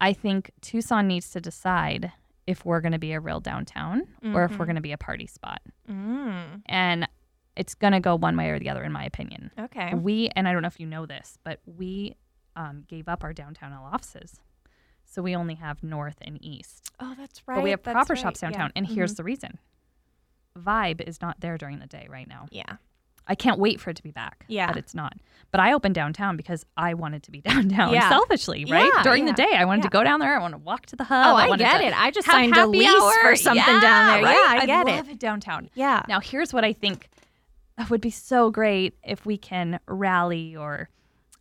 i 0.00 0.12
think 0.12 0.50
tucson 0.60 1.06
needs 1.06 1.30
to 1.30 1.40
decide 1.40 2.12
if 2.46 2.64
we're 2.64 2.80
going 2.80 2.92
to 2.92 2.98
be 2.98 3.12
a 3.12 3.20
real 3.20 3.40
downtown 3.40 4.02
or 4.34 4.44
if 4.44 4.52
we're 4.58 4.64
Mhm. 4.64 4.68
going 4.68 4.76
to 4.76 4.82
be 4.82 4.92
a 4.92 4.98
party 4.98 5.26
spot 5.26 5.60
Mm. 5.88 6.62
and 6.66 7.08
it's 7.56 7.74
going 7.74 7.92
to 7.92 8.00
go 8.00 8.16
one 8.16 8.36
way 8.36 8.50
or 8.50 8.58
the 8.58 8.68
other 8.70 8.82
in 8.84 8.92
my 8.92 9.04
opinion 9.04 9.50
Okay. 9.58 9.94
we 9.94 10.28
and 10.36 10.48
i 10.48 10.52
don't 10.52 10.62
know 10.62 10.68
if 10.68 10.80
you 10.80 10.86
know 10.86 11.04
this 11.06 11.38
but 11.44 11.60
we 11.66 12.16
um, 12.56 12.84
gave 12.86 13.08
up 13.08 13.24
our 13.24 13.32
downtown 13.32 13.72
offices 13.72 14.40
so 15.04 15.22
we 15.22 15.34
only 15.36 15.54
have 15.54 15.82
north 15.82 16.16
and 16.22 16.38
east 16.44 16.90
Oh, 17.00 17.14
that's 17.18 17.42
right. 17.46 17.56
but 17.56 17.62
we 17.64 17.70
have 17.70 17.82
that's 17.82 17.94
proper 17.94 18.14
right. 18.14 18.22
shops 18.22 18.40
Yeah. 18.42 18.50
downtown 18.50 18.72
and 18.76 18.86
here's 18.86 19.14
Mhm. 19.14 19.16
the 19.18 19.24
reason 19.24 19.58
vibe 20.58 21.00
is 21.00 21.20
not 21.20 21.40
there 21.40 21.58
during 21.58 21.78
the 21.80 21.86
day 21.86 22.06
right 22.10 22.28
now 22.28 22.46
yeah. 22.50 22.76
I 23.26 23.34
can't 23.34 23.58
wait 23.58 23.80
for 23.80 23.88
it 23.88 23.96
to 23.96 24.02
be 24.02 24.10
back. 24.10 24.44
Yeah. 24.48 24.66
But 24.66 24.76
it's 24.76 24.94
not. 24.94 25.14
But 25.50 25.58
I 25.62 25.72
opened 25.72 25.94
downtown 25.94 26.36
because 26.36 26.66
I 26.76 26.92
wanted 26.92 27.22
to 27.22 27.30
be 27.30 27.40
downtown 27.50 27.94
Yeah. 27.94 28.10
selfishly, 28.10 28.66
right? 28.66 28.90
Yeah, 28.94 29.02
During 29.02 29.26
yeah, 29.26 29.32
the 29.32 29.36
day, 29.44 29.56
I 29.56 29.64
wanted 29.64 29.78
yeah. 29.78 29.88
to 29.88 29.92
go 29.92 30.04
down 30.04 30.20
there. 30.20 30.36
I 30.36 30.40
want 30.42 30.52
to 30.52 30.58
walk 30.58 30.84
to 30.84 30.96
the 30.96 31.04
hub. 31.04 31.28
Oh, 31.28 31.34
I, 31.34 31.48
wanted 31.48 31.64
get 31.64 31.80
it. 31.80 31.98
I 31.98 32.10
just 32.10 32.26
signed 32.28 32.54
a 32.54 32.66
lease 32.66 32.86
hour. 32.86 33.12
for 33.22 33.34
something 33.34 33.64
Yeah, 33.64 33.80
down 33.80 34.06
there. 34.08 34.24
right? 34.24 34.34
Yeah, 34.34 34.62
I 34.62 34.66
get 34.66 34.86
it. 34.88 34.90
I 34.92 34.96
love 34.96 35.08
it. 35.08 35.12
it 35.12 35.18
downtown. 35.18 35.70
Yeah. 35.72 36.02
Now, 36.06 36.20
here's 36.20 36.52
what 36.52 36.64
I 36.66 36.74
think 36.74 37.08
would 37.88 38.02
be 38.02 38.10
so 38.10 38.50
great 38.50 38.98
if 39.02 39.24
we 39.24 39.38
can 39.38 39.80
rally 39.88 40.54
or, 40.54 40.90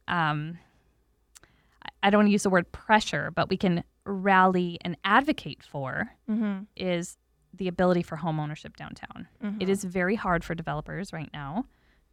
um, 0.07 0.59
I- 2.03 2.09
don't 2.11 2.19
want 2.19 2.27
to 2.27 2.31
use 2.31 2.43
the 2.43 2.49
word 2.51 2.71
pressure, 2.71 3.31
but 3.31 3.49
we 3.49 3.57
can 3.57 3.83
rally 4.05 4.77
and 4.81 4.95
advocate 5.03 5.63
for 5.63 6.09
Mm-hmm. 6.29 6.63
is 6.75 7.17
the 7.55 7.67
ability 7.67 8.01
for 8.03 8.15
home 8.17 8.39
ownership 8.39 8.75
downtown. 8.77 9.27
Mm-hmm. 9.43 9.61
It 9.61 9.69
is 9.69 9.83
very 9.83 10.15
hard 10.15 10.43
for 10.43 10.53
developers 10.55 11.13
right 11.13 11.29
now 11.33 11.65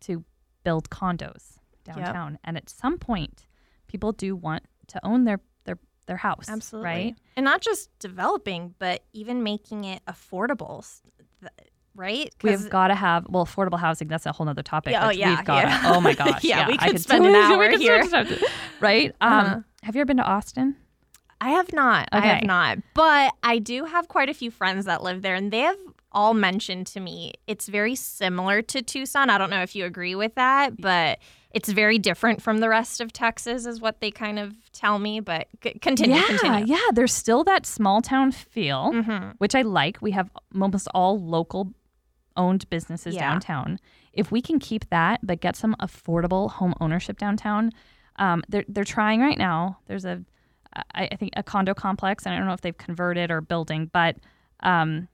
to 0.02 0.24
build 0.64 0.90
condos 0.90 1.56
downtown, 1.84 2.38
and 2.44 2.56
at 2.56 2.68
some 2.70 2.98
point, 2.98 3.46
people 3.86 4.12
do 4.12 4.36
want 4.36 4.64
to 4.88 5.00
own 5.04 5.24
their 5.24 5.40
their 5.64 5.78
their 6.06 6.18
house. 6.18 6.46
Absolutely. 6.48 6.84
right? 6.90 7.16
And 7.36 7.44
not 7.44 7.60
just 7.62 7.88
developing, 7.98 8.74
but 8.78 9.02
even 9.12 9.42
making 9.42 9.84
it 9.84 10.02
affordable, 10.06 10.84
right? 11.94 12.32
We've 12.42 12.68
got 12.70 12.88
to 12.88 12.94
have 12.94 13.26
well 13.28 13.46
affordable 13.46 13.78
housing. 13.78 14.08
That's 14.08 14.26
a 14.26 14.32
whole 14.32 14.48
other 14.48 14.62
topic. 14.62 14.92
Yeah, 14.92 15.06
oh, 15.06 15.10
yeah, 15.10 15.36
we've 15.36 15.44
got. 15.44 15.64
yeah. 15.64 15.82
Oh 15.86 16.00
my 16.00 16.14
gosh. 16.14 16.44
Yeah, 16.44 16.66
we 16.68 16.76
I 16.78 16.90
could 16.90 17.00
spend 17.00 17.26
an 17.26 17.34
hour 17.34 17.70
here. 17.70 18.04
right? 18.80 19.14
Um, 19.20 19.32
Uh-huh. 19.32 19.60
Have 19.82 19.94
you 19.94 20.00
ever 20.02 20.06
been 20.06 20.18
to 20.18 20.24
Austin? 20.24 20.76
I 21.40 21.50
have 21.50 21.72
not. 21.72 22.08
I 22.12 22.20
have 22.20 22.44
not. 22.44 22.78
But 22.94 23.32
I 23.42 23.58
do 23.58 23.86
have 23.86 24.08
quite 24.08 24.28
a 24.28 24.34
few 24.34 24.50
friends 24.50 24.84
that 24.84 25.02
live 25.02 25.22
there, 25.22 25.34
and 25.34 25.50
they 25.50 25.60
have 25.60 25.78
all 26.12 26.34
mentioned 26.34 26.88
to 26.88 26.98
me 26.98 27.32
it's 27.46 27.68
very 27.68 27.94
similar 27.94 28.60
to 28.62 28.82
Tucson. 28.82 29.30
I 29.30 29.38
don't 29.38 29.48
know 29.48 29.62
if 29.62 29.74
you 29.76 29.84
agree 29.84 30.14
with 30.16 30.34
that, 30.34 30.78
but 30.80 31.18
it's 31.52 31.68
very 31.70 31.98
different 31.98 32.42
from 32.42 32.58
the 32.58 32.68
rest 32.68 33.00
of 33.00 33.12
Texas, 33.12 33.64
is 33.64 33.80
what 33.80 34.00
they 34.00 34.10
kind 34.10 34.38
of 34.38 34.54
tell 34.72 34.98
me. 34.98 35.20
But 35.20 35.46
c- 35.64 35.78
continue, 35.80 36.16
yeah, 36.16 36.26
continue. 36.26 36.66
yeah. 36.66 36.88
There's 36.92 37.14
still 37.14 37.42
that 37.44 37.64
small 37.64 38.02
town 38.02 38.32
feel. 38.32 38.92
Mm-hmm. 38.92 39.30
which 39.38 39.54
I 39.54 39.62
like. 39.62 40.02
We 40.02 40.10
have 40.10 40.30
almost 40.60 40.88
all 40.94 41.18
local 41.18 41.72
owned 42.36 42.68
businesses 42.68 43.14
Yeah. 43.14 43.30
downtown. 43.30 43.78
If 44.12 44.30
we 44.30 44.42
can 44.42 44.58
keep 44.58 44.90
that, 44.90 45.20
but 45.22 45.40
get 45.40 45.56
some 45.56 45.74
affordable 45.80 46.50
home 46.50 46.74
ownership 46.80 47.16
downtown, 47.18 47.70
um, 48.20 48.42
they're 48.48 48.64
they're 48.68 48.84
trying 48.84 49.20
right 49.20 49.38
now. 49.38 49.78
There's 49.86 50.04
a, 50.04 50.22
I, 50.94 51.08
I 51.10 51.16
think 51.16 51.32
a 51.36 51.42
condo 51.42 51.74
complex, 51.74 52.24
and 52.26 52.32
I 52.34 52.38
don't 52.38 52.46
know 52.46 52.52
if 52.54 52.60
they've 52.60 52.76
converted 52.78 53.30
or 53.32 53.40
building, 53.40 53.90
but 53.92 54.16
um, 54.60 55.08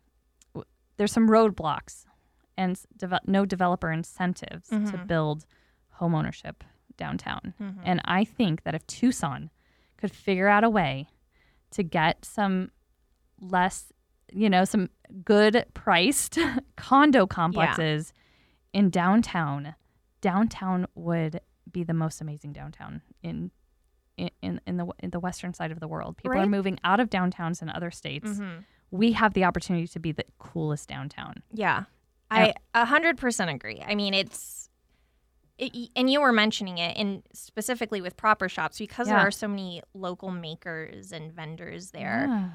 w- 0.54 0.66
there's 0.98 1.12
some 1.12 1.28
roadblocks 1.28 2.04
and 2.58 2.78
deve- 2.98 3.26
no 3.26 3.44
developer 3.46 3.90
incentives 3.90 4.68
to 4.68 4.76
Mhm. 4.76 5.06
build 5.06 5.46
home 5.92 6.14
ownership 6.14 6.62
downtown. 6.98 7.54
Mhm. 7.60 7.78
And 7.84 8.00
I 8.04 8.24
think 8.24 8.64
that 8.64 8.74
if 8.74 8.86
Tucson 8.86 9.50
could 9.96 10.10
figure 10.12 10.48
out 10.48 10.64
a 10.64 10.70
way 10.70 11.06
to 11.70 11.82
get 11.82 12.24
some 12.24 12.70
less, 13.40 13.92
you 14.32 14.48
know, 14.50 14.64
some 14.64 14.90
good 15.24 15.64
priced 15.74 16.38
condo 16.76 17.26
complexes 17.26 18.12
in 18.72 18.90
downtown, 18.90 19.74
downtown 20.20 20.86
would 20.94 21.40
be 21.76 21.84
the 21.84 21.92
most 21.94 22.20
amazing 22.22 22.52
downtown 22.54 23.02
in 23.22 23.50
in, 24.16 24.30
in, 24.40 24.60
in 24.66 24.76
the 24.78 24.86
in 25.00 25.10
the 25.10 25.20
western 25.20 25.52
side 25.52 25.70
of 25.70 25.78
the 25.78 25.86
world. 25.86 26.16
People 26.16 26.38
are 26.38 26.46
moving 26.46 26.78
out 26.84 27.00
of 27.00 27.10
downtowns 27.10 27.60
in 27.60 27.68
other 27.68 27.90
states. 27.90 28.30
Mhm. 28.30 28.64
We 28.90 29.12
have 29.12 29.34
the 29.34 29.44
opportunity 29.44 29.86
to 29.88 29.98
be 30.00 30.12
the 30.12 30.24
coolest 30.38 30.88
downtown. 30.88 31.42
Yeah, 31.52 31.84
Yeah. 32.32 32.38
I 32.38 32.54
a 32.82 32.86
hundred 32.86 33.18
percent 33.18 33.50
agree. 33.50 33.82
I 33.86 33.94
mean, 33.94 34.14
it's, 34.14 34.70
it, 35.58 35.90
and 35.94 36.08
you 36.08 36.22
were 36.22 36.32
mentioning 36.32 36.78
it, 36.78 36.96
and 36.96 37.22
specifically 37.34 38.00
with 38.00 38.16
proper 38.16 38.48
shops 38.48 38.78
because 38.78 39.08
there 39.08 39.18
are 39.18 39.30
so 39.30 39.48
many 39.48 39.82
local 39.92 40.30
makers 40.30 41.12
and 41.12 41.30
vendors 41.32 41.90
there. 41.90 42.24
Yeah. 42.28 42.48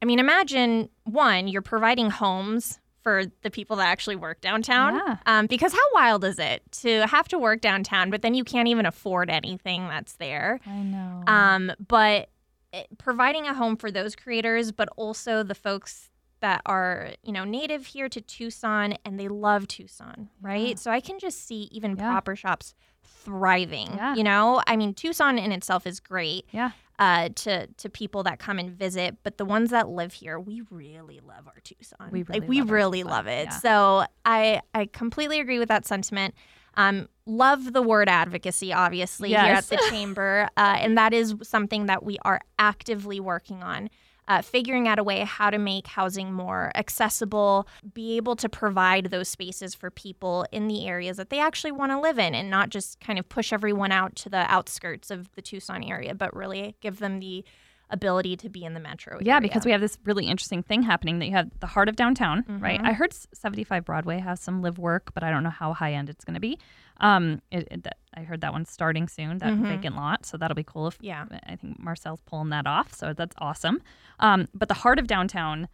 I 0.00 0.04
mean, 0.04 0.20
imagine 0.20 0.88
one, 1.02 1.48
you're 1.48 1.62
providing 1.62 2.10
homes 2.10 2.78
for 3.08 3.24
the 3.42 3.50
people 3.50 3.76
that 3.76 3.88
actually 3.88 4.16
work 4.16 4.40
downtown. 4.42 4.94
Yeah. 4.96 5.16
Um, 5.24 5.46
because 5.46 5.72
how 5.72 5.78
wild 5.94 6.24
is 6.24 6.38
it 6.38 6.60
to 6.82 7.06
have 7.06 7.26
to 7.28 7.38
work 7.38 7.62
downtown, 7.62 8.10
but 8.10 8.20
then 8.20 8.34
you 8.34 8.44
can't 8.44 8.68
even 8.68 8.84
afford 8.84 9.30
anything 9.30 9.88
that's 9.88 10.16
there? 10.16 10.60
I 10.66 10.76
know. 10.82 11.22
Um, 11.26 11.72
but 11.86 12.28
it, 12.72 12.86
providing 12.98 13.46
a 13.46 13.54
home 13.54 13.76
for 13.76 13.90
those 13.90 14.14
creators, 14.14 14.72
but 14.72 14.90
also 14.96 15.42
the 15.42 15.54
folks 15.54 16.10
that 16.40 16.60
are, 16.66 17.12
you 17.22 17.32
know, 17.32 17.44
native 17.44 17.86
here 17.86 18.08
to 18.10 18.20
Tucson 18.20 18.94
and 19.06 19.18
they 19.18 19.28
love 19.28 19.66
Tucson, 19.68 20.28
right? 20.42 20.68
Yeah. 20.68 20.74
So 20.76 20.90
I 20.90 21.00
can 21.00 21.18
just 21.18 21.46
see 21.46 21.68
even 21.72 21.96
Yeah. 21.96 22.10
proper 22.10 22.36
shops 22.36 22.74
thriving. 23.02 23.88
Yeah. 23.96 24.14
You 24.16 24.22
know, 24.22 24.62
I 24.66 24.76
mean, 24.76 24.92
Tucson 24.94 25.38
in 25.38 25.50
itself 25.52 25.86
is 25.86 25.98
great 25.98 26.44
yeah. 26.52 26.70
Uh, 26.98 27.28
to 27.36 27.66
to 27.66 27.88
people 27.88 28.22
that 28.24 28.38
come 28.38 28.58
and 28.58 28.70
visit, 28.70 29.16
but 29.22 29.38
the 29.38 29.44
ones 29.44 29.70
that 29.70 29.88
live 29.88 30.12
here, 30.12 30.38
we 30.38 30.62
really 30.70 31.20
love 31.20 31.46
our 31.46 31.60
Tucson. 31.62 32.08
We 32.10 32.22
really 32.24 32.40
like 32.40 32.48
we 32.48 32.60
love 32.60 32.70
really 32.70 32.98
Tucson, 33.02 33.12
love 33.12 33.26
it. 33.26 33.46
yeah. 33.46 33.58
So 33.58 34.04
I 34.24 34.60
I 34.74 34.86
completely 34.86 35.40
agree 35.40 35.58
with 35.58 35.68
that 35.68 35.86
sentiment. 35.86 36.34
Um, 36.74 37.08
love 37.26 37.72
the 37.72 37.82
word 37.82 38.08
advocacy, 38.08 38.72
obviously 38.72 39.30
here 39.30 39.38
at 39.38 39.64
the 39.68 39.78
chamber, 39.90 40.48
uh, 40.56 40.76
and 40.78 40.96
that 40.96 41.12
is 41.12 41.34
something 41.42 41.86
that 41.86 42.04
we 42.04 42.18
are 42.24 42.40
actively 42.58 43.20
working 43.20 43.62
on. 43.62 43.90
Uh, 44.28 44.42
figuring 44.42 44.86
out 44.86 44.98
a 44.98 45.02
way 45.02 45.20
how 45.20 45.48
to 45.48 45.56
make 45.56 45.86
housing 45.86 46.32
more 46.32 46.70
accessible, 46.74 47.66
be 47.94 48.16
able 48.16 48.36
to 48.36 48.48
provide 48.48 49.06
those 49.06 49.26
spaces 49.26 49.74
for 49.74 49.90
people 49.90 50.46
in 50.52 50.68
the 50.68 50.86
areas 50.86 51.16
that 51.16 51.30
they 51.30 51.40
actually 51.40 51.72
want 51.72 51.90
to 51.90 51.98
live 51.98 52.18
in 52.18 52.34
and 52.34 52.50
not 52.50 52.68
just 52.68 53.00
kind 53.00 53.18
of 53.18 53.26
push 53.30 53.54
everyone 53.54 53.90
out 53.90 54.14
to 54.14 54.28
the 54.28 54.44
outskirts 54.52 55.10
of 55.10 55.34
the 55.34 55.40
Tucson 55.40 55.82
area, 55.82 56.14
but 56.14 56.36
really 56.36 56.76
give 56.82 56.98
them 56.98 57.20
the 57.20 57.42
ability 57.90 58.36
to 58.36 58.48
be 58.48 58.64
in 58.64 58.74
the 58.74 58.80
metro. 58.80 59.18
Yeah, 59.20 59.34
area. 59.34 59.40
because 59.42 59.64
we 59.64 59.72
have 59.72 59.80
this 59.80 59.98
really 60.04 60.26
interesting 60.26 60.62
thing 60.62 60.82
happening 60.82 61.18
that 61.20 61.26
you 61.26 61.32
have 61.32 61.50
the 61.60 61.66
heart 61.66 61.88
of 61.88 61.96
downtown, 61.96 62.44
right? 62.60 62.80
Mhm. 62.80 62.86
I 62.86 62.92
heard 62.92 63.12
75 63.32 63.84
Broadway 63.84 64.18
has 64.18 64.40
some 64.40 64.60
live 64.62 64.78
work, 64.78 65.12
but 65.14 65.22
I 65.22 65.30
don't 65.30 65.42
know 65.42 65.50
how 65.50 65.72
high 65.72 65.94
end 65.94 66.10
it's 66.10 66.24
going 66.24 66.34
to 66.34 66.40
be. 66.40 66.58
Um, 67.00 67.40
it, 67.50 67.66
it, 67.70 67.82
that, 67.84 67.96
I 68.14 68.20
heard 68.24 68.40
that 68.42 68.52
one's 68.52 68.70
starting 68.70 69.08
soon, 69.08 69.38
that 69.38 69.52
Mhm. 69.52 69.68
vacant 69.68 69.96
lot. 69.96 70.26
So 70.26 70.36
that'll 70.36 70.54
be 70.54 70.64
cool 70.64 70.88
if 70.88 70.98
yeah, 71.00 71.24
I 71.46 71.56
think 71.56 71.78
Marcel's 71.78 72.20
pulling 72.22 72.50
that 72.50 72.66
off. 72.66 72.92
So 72.92 73.12
that's 73.14 73.34
awesome. 73.38 73.80
Um, 74.20 74.48
but 74.52 74.68
the 74.68 74.74
heart 74.74 74.98
of 74.98 75.06
downtown 75.06 75.68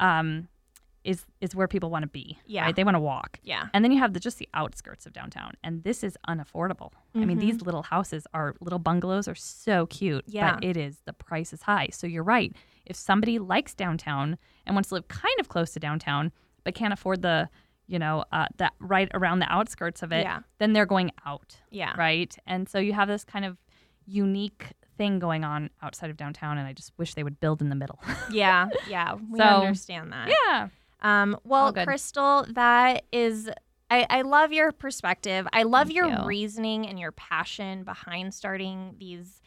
um, 0.00 0.48
is 1.08 1.24
is 1.40 1.54
where 1.54 1.66
people 1.68 1.90
want 1.90 2.02
to 2.02 2.08
be. 2.08 2.38
Yeah. 2.46 2.64
right? 2.64 2.76
They 2.76 2.84
want 2.84 2.94
to 2.96 3.00
walk. 3.00 3.40
yeah, 3.42 3.68
And 3.72 3.84
then 3.84 3.92
you 3.92 3.98
have 3.98 4.12
the 4.12 4.20
just 4.20 4.38
the 4.38 4.48
outskirts 4.54 5.06
of 5.06 5.12
downtown, 5.12 5.52
and 5.64 5.82
this 5.82 6.04
is 6.04 6.16
unaffordable. 6.28 6.90
I 7.14 7.24
mean, 7.24 7.38
these 7.38 7.60
little 7.62 7.82
houses 7.82 8.26
are 8.34 8.54
little 8.60 8.78
bungalows 8.78 9.26
are 9.26 9.34
so 9.34 9.86
cute, 9.86 10.24
Yeah. 10.28 10.54
but 10.54 10.64
it 10.64 10.76
is 10.76 10.94
the 11.06 11.12
price 11.12 11.52
is 11.52 11.62
high. 11.62 11.88
So 11.92 12.06
you're 12.06 12.22
right. 12.36 12.52
If 12.86 12.96
somebody 12.96 13.38
likes 13.38 13.74
downtown 13.74 14.38
and 14.66 14.76
wants 14.76 14.90
to 14.90 14.96
live 14.96 15.08
kind 15.08 15.38
of 15.40 15.48
close 15.48 15.70
to 15.72 15.80
downtown, 15.80 16.30
but 16.64 16.74
can't 16.74 16.92
afford 16.92 17.22
the, 17.22 17.48
you 17.86 17.98
know, 17.98 18.24
uh, 18.32 18.46
that 18.58 18.74
right 18.78 19.08
around 19.14 19.38
the 19.40 19.50
outskirts 19.52 20.02
of 20.02 20.12
it, 20.12 20.24
Yeah. 20.24 20.40
then 20.58 20.72
they're 20.74 20.86
going 20.86 21.10
out, 21.26 21.56
yeah. 21.70 21.94
right? 21.96 22.36
And 22.46 22.68
so 22.68 22.78
you 22.78 22.92
have 22.92 23.08
this 23.08 23.24
kind 23.24 23.44
of 23.44 23.56
unique 24.06 24.72
thing 24.96 25.18
going 25.18 25.44
on 25.44 25.70
outside 25.82 26.10
of 26.10 26.16
downtown, 26.16 26.58
and 26.58 26.66
I 26.66 26.72
just 26.72 26.92
wish 26.98 27.14
they 27.14 27.22
would 27.22 27.40
build 27.40 27.60
in 27.62 27.68
the 27.68 27.74
middle. 27.76 28.00
Yeah, 28.30 28.68
yeah, 28.88 29.14
we 29.14 29.38
So, 29.38 29.44
understand 29.44 30.12
that. 30.12 30.28
yeah. 30.28 30.68
Um, 31.00 31.36
well. 31.44 31.72
Krystal, 31.72 32.52
that 32.54 33.04
is, 33.12 33.48
I, 33.90 34.06
I 34.10 34.22
love 34.22 34.52
your 34.52 34.72
perspective. 34.72 35.46
I 35.52 35.62
love 35.62 35.86
Thank 35.88 35.96
your 35.96 36.08
you. 36.08 36.24
reasoning 36.24 36.86
and 36.86 36.98
your 36.98 37.12
passion 37.12 37.84
behind 37.84 38.34
starting 38.34 38.94
these 38.98 39.40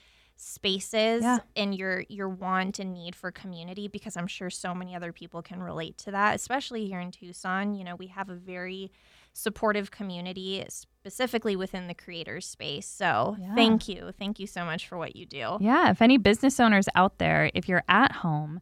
spaces 0.43 1.21
Yeah. 1.21 1.37
and 1.55 1.75
your 1.75 2.03
your 2.09 2.27
want 2.27 2.79
and 2.79 2.93
need 2.93 3.15
for 3.15 3.31
community 3.31 3.87
because 3.87 4.17
I'm 4.17 4.25
sure 4.25 4.49
so 4.49 4.73
many 4.73 4.95
other 4.95 5.11
people 5.13 5.43
can 5.43 5.61
relate 5.61 5.99
to 5.99 6.11
that, 6.11 6.33
especially 6.35 6.87
here 6.87 6.99
in 6.99 7.11
Tucson. 7.11 7.75
You 7.75 7.83
know, 7.83 7.95
we 7.95 8.07
have 8.07 8.27
a 8.29 8.33
very 8.33 8.91
supportive 9.33 9.91
community 9.91 10.65
specifically 10.67 11.55
within 11.55 11.87
the 11.87 11.93
creators 11.93 12.47
space. 12.47 12.87
So 12.87 13.37
Yeah. 13.39 13.53
thank 13.55 13.87
you. 13.87 14.11
Thank 14.17 14.39
you 14.39 14.47
so 14.47 14.65
much 14.65 14.87
for 14.87 14.97
what 14.97 15.15
you 15.15 15.27
do. 15.27 15.57
Yeah, 15.61 15.91
if 15.91 16.01
any 16.01 16.17
business 16.17 16.59
owners 16.59 16.87
out 16.95 17.19
there, 17.19 17.51
if 17.53 17.69
you're 17.69 17.83
at 17.87 18.11
home 18.11 18.61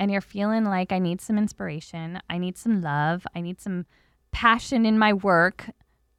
and 0.00 0.10
you're 0.10 0.22
feeling 0.22 0.64
like 0.64 0.92
I 0.92 0.98
need 0.98 1.20
some 1.20 1.36
inspiration, 1.36 2.20
I 2.30 2.38
need 2.38 2.56
some 2.56 2.80
love, 2.80 3.26
I 3.36 3.42
need 3.42 3.60
some 3.60 3.84
passion 4.32 4.86
in 4.86 4.98
my 4.98 5.12
work, 5.12 5.70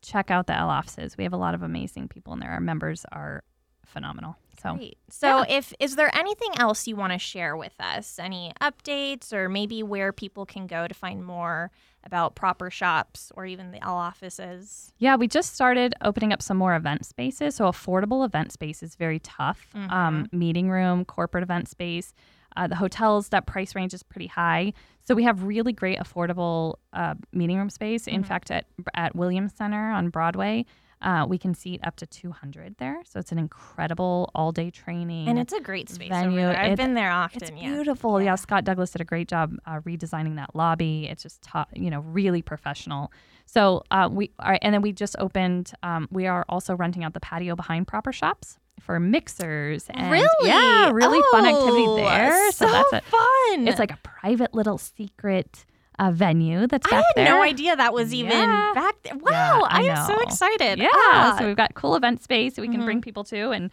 check 0.04 0.30
out 0.30 0.46
the 0.46 0.56
L 0.56 0.70
offices. 0.70 1.18
We 1.18 1.24
have 1.24 1.34
a 1.34 1.38
lot 1.38 1.56
of 1.56 1.64
amazing 1.64 2.08
people 2.08 2.32
in 2.34 2.40
there. 2.40 2.52
Our 2.52 2.60
members 2.60 3.06
are 3.12 3.44
phenomenal. 3.86 4.38
So 4.62 4.76
Great. 4.76 4.98
So, 5.10 5.44
if 5.50 5.74
is 5.80 5.96
there 5.96 6.16
anything 6.16 6.52
else 6.58 6.88
you 6.88 6.96
want 6.96 7.14
to 7.14 7.18
share 7.20 7.58
with 7.58 7.74
us? 7.80 8.20
Any 8.20 8.54
updates, 8.62 9.34
or 9.34 9.50
maybe 9.50 9.82
where 9.82 10.14
people 10.14 10.46
can 10.46 10.68
go 10.68 10.88
to 10.88 10.94
find 10.94 11.26
more 11.26 11.72
about 12.04 12.36
proper 12.36 12.70
shops 12.70 13.32
or 13.36 13.48
even 13.48 13.72
the 13.72 13.84
L 13.84 13.96
offices? 13.96 14.92
Yeah, 15.00 15.16
we 15.16 15.28
just 15.28 15.56
started 15.56 15.96
opening 16.02 16.32
up 16.32 16.44
some 16.44 16.58
more 16.58 16.76
event 16.76 17.08
spaces. 17.08 17.56
So 17.56 17.66
affordable 17.66 18.24
event 18.24 18.52
space 18.52 18.84
is 18.84 18.94
very 18.94 19.20
tough. 19.20 19.68
Um, 19.74 20.28
meeting 20.32 20.70
room, 20.70 21.04
corporate 21.04 21.44
event 21.44 21.68
space. 21.68 22.14
Uh, 22.56 22.68
the 22.68 22.76
hotels, 22.76 23.30
that 23.30 23.46
price 23.46 23.76
range 23.76 23.94
is 23.94 24.04
pretty 24.04 24.28
high. 24.28 24.74
So 25.02 25.16
we 25.16 25.24
have 25.24 25.44
really 25.44 25.74
great 25.74 26.00
affordable 26.00 26.76
uh, 26.94 27.16
meeting 27.32 27.58
room 27.58 27.70
space. 27.70 28.08
In 28.08 28.24
fact, 28.24 28.52
at 28.52 28.66
at 28.94 29.16
Williams 29.16 29.54
Center 29.56 29.92
on 29.92 30.10
Broadway, 30.10 30.66
uh, 31.02 31.26
we 31.28 31.38
can 31.38 31.54
seat 31.54 31.82
up 31.84 31.96
to 31.98 32.06
200 32.06 32.76
there. 32.78 33.02
So 33.06 33.20
it's 33.20 33.32
an 33.32 33.40
incredible 33.40 34.30
all 34.36 34.52
day 34.52 34.70
training. 34.70 35.28
And 35.28 35.40
it's 35.40 35.54
a 35.54 35.60
great 35.60 35.90
space. 35.90 36.10
Venue. 36.10 36.48
I've 36.48 36.74
it- 36.74 36.78
been 36.78 36.94
there 36.94 37.12
often. 37.12 37.42
It's 37.42 37.52
yeah. 37.52 37.74
beautiful. 37.74 38.22
Yeah. 38.22 38.36
Scott 38.36 38.64
Douglas 38.64 38.92
did 38.92 39.02
a 39.02 39.06
great 39.06 39.28
job 39.28 39.56
uh, 39.66 39.80
redesigning 39.80 40.36
that 40.36 40.56
lobby. 40.56 41.08
It's 41.10 41.24
just 41.24 41.42
top, 41.42 41.70
you 41.74 41.90
know, 41.90 42.02
really 42.02 42.42
professional. 42.42 43.12
So 43.46 43.84
uh, 43.92 44.10
we 44.12 44.32
are, 44.40 44.58
and 44.62 44.74
then 44.74 44.82
we 44.82 44.94
just 44.94 45.16
opened. 45.20 45.74
Um, 45.84 46.08
we 46.12 46.28
are 46.28 46.46
also 46.48 46.76
renting 46.76 47.04
out 47.04 47.14
the 47.14 47.20
patio 47.20 47.56
behind 47.56 47.88
Proper 47.88 48.14
Shops 48.14 48.58
for 48.86 49.00
mixers. 49.00 49.86
And, 49.90 50.12
really? 50.12 50.28
Yeah, 50.48 50.92
really 50.92 51.22
fun 51.32 51.46
activity 51.46 51.86
Oh, 51.88 51.96
there. 51.98 52.52
So, 52.52 52.66
that's 52.70 52.94
a. 52.94 53.02
fun. 53.02 53.68
It's 53.68 53.80
like 53.80 53.92
a 53.92 54.00
private 54.04 54.54
little 54.54 54.78
secret 54.78 55.66
uh, 56.00 56.12
venue 56.12 56.68
that's 56.68 56.88
I 56.92 56.96
had 56.96 57.04
there. 57.16 57.26
no 57.26 57.42
idea 57.44 57.76
that 57.76 57.94
was 57.94 58.14
even 58.14 58.32
Yeah. 58.32 58.72
back 58.74 58.96
there. 59.04 59.14
Wow, 59.18 59.66
I 59.70 59.82
I, 59.82 59.84
am 59.84 60.08
so 60.08 60.20
excited. 60.22 60.80
Yeah, 60.80 60.88
Ah. 60.94 61.36
so 61.38 61.46
we've 61.48 61.56
got 61.56 61.74
cool 61.76 61.96
event 61.96 62.24
space 62.24 62.58
we 62.58 62.68
can 62.68 62.78
Mm-hmm. 62.78 62.86
bring 62.86 63.02
people 63.02 63.24
to, 63.26 63.52
and 63.52 63.70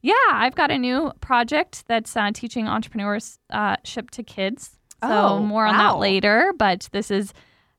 yeah, 0.00 0.14
I've 0.30 0.54
got 0.54 0.70
a 0.70 0.78
new 0.78 1.12
project 1.20 1.84
that's 1.88 2.16
uh, 2.16 2.30
teaching 2.34 2.66
entrepreneurship 2.66 4.10
to 4.10 4.22
kids. 4.22 4.78
So 5.02 5.08
Oh, 5.10 5.38
more 5.40 5.66
on 5.66 5.76
wow. 5.76 5.94
that 5.94 5.98
later, 5.98 6.52
but 6.56 6.88
this 6.92 7.10
is, 7.10 7.32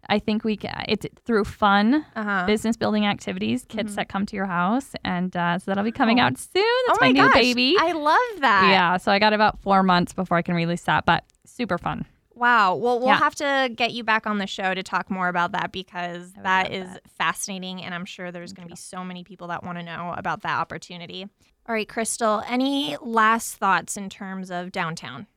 I 0.10 0.20
think 0.20 0.44
we 0.44 0.60
it's 0.88 1.06
through 1.26 1.46
fun 1.46 2.06
uh-huh. 2.16 2.46
business 2.46 2.76
building 2.78 3.06
activities, 3.06 3.66
kids 3.68 3.96
that 3.96 4.10
come 4.10 4.26
to 4.26 4.36
your 4.36 4.46
house, 4.46 4.94
and 5.04 5.36
uh, 5.36 5.60
so 5.60 5.66
that'll 5.72 5.84
be 5.84 5.92
coming 5.92 6.18
Wow. 6.18 6.28
out 6.28 6.38
soon. 6.38 6.64
That's 6.88 6.98
oh 6.98 7.02
my, 7.02 7.08
my, 7.08 7.12
new 7.12 7.22
gosh, 7.28 7.34
baby. 7.34 7.76
I 7.80 7.92
love 7.94 8.42
that. 8.42 8.68
yeah, 8.70 8.98
so 8.98 9.12
I 9.12 9.20
got 9.20 9.34
about 9.34 9.60
four 9.62 9.84
months 9.84 10.14
before 10.14 10.38
I 10.38 10.42
can 10.42 10.56
release 10.56 10.84
that, 10.84 11.06
but 11.06 11.24
super 11.46 11.78
fun. 11.78 12.06
Wow. 12.36 12.76
Well, 12.76 12.98
we'll 13.00 13.10
Yeah. 13.10 13.20
have 13.20 13.36
to 13.36 13.70
get 13.76 13.92
you 13.94 14.04
back 14.04 14.26
on 14.26 14.40
the 14.40 14.48
show 14.48 14.74
to 14.74 14.82
talk 14.82 15.12
more 15.12 15.28
about 15.28 15.52
that 15.52 15.72
because 15.72 16.34
that 16.42 16.72
is 16.72 16.92
that. 16.92 17.04
fascinating. 17.18 17.84
And 17.84 17.94
I'm 17.94 18.06
sure 18.06 18.32
there's 18.32 18.54
going 18.54 18.68
to 18.68 18.72
be 18.72 18.76
so 18.76 19.04
many 19.04 19.24
people 19.24 19.48
that 19.50 19.64
want 19.64 19.78
to 19.78 19.84
know 19.84 20.14
about 20.18 20.42
that 20.42 20.58
opportunity. 20.60 21.28
All 21.70 21.76
right, 21.76 21.88
Krystal, 21.88 22.44
any 22.50 22.98
last 23.02 23.56
thoughts 23.58 23.98
in 23.98 24.10
terms 24.10 24.50
of 24.50 24.72
downtown? 24.72 25.28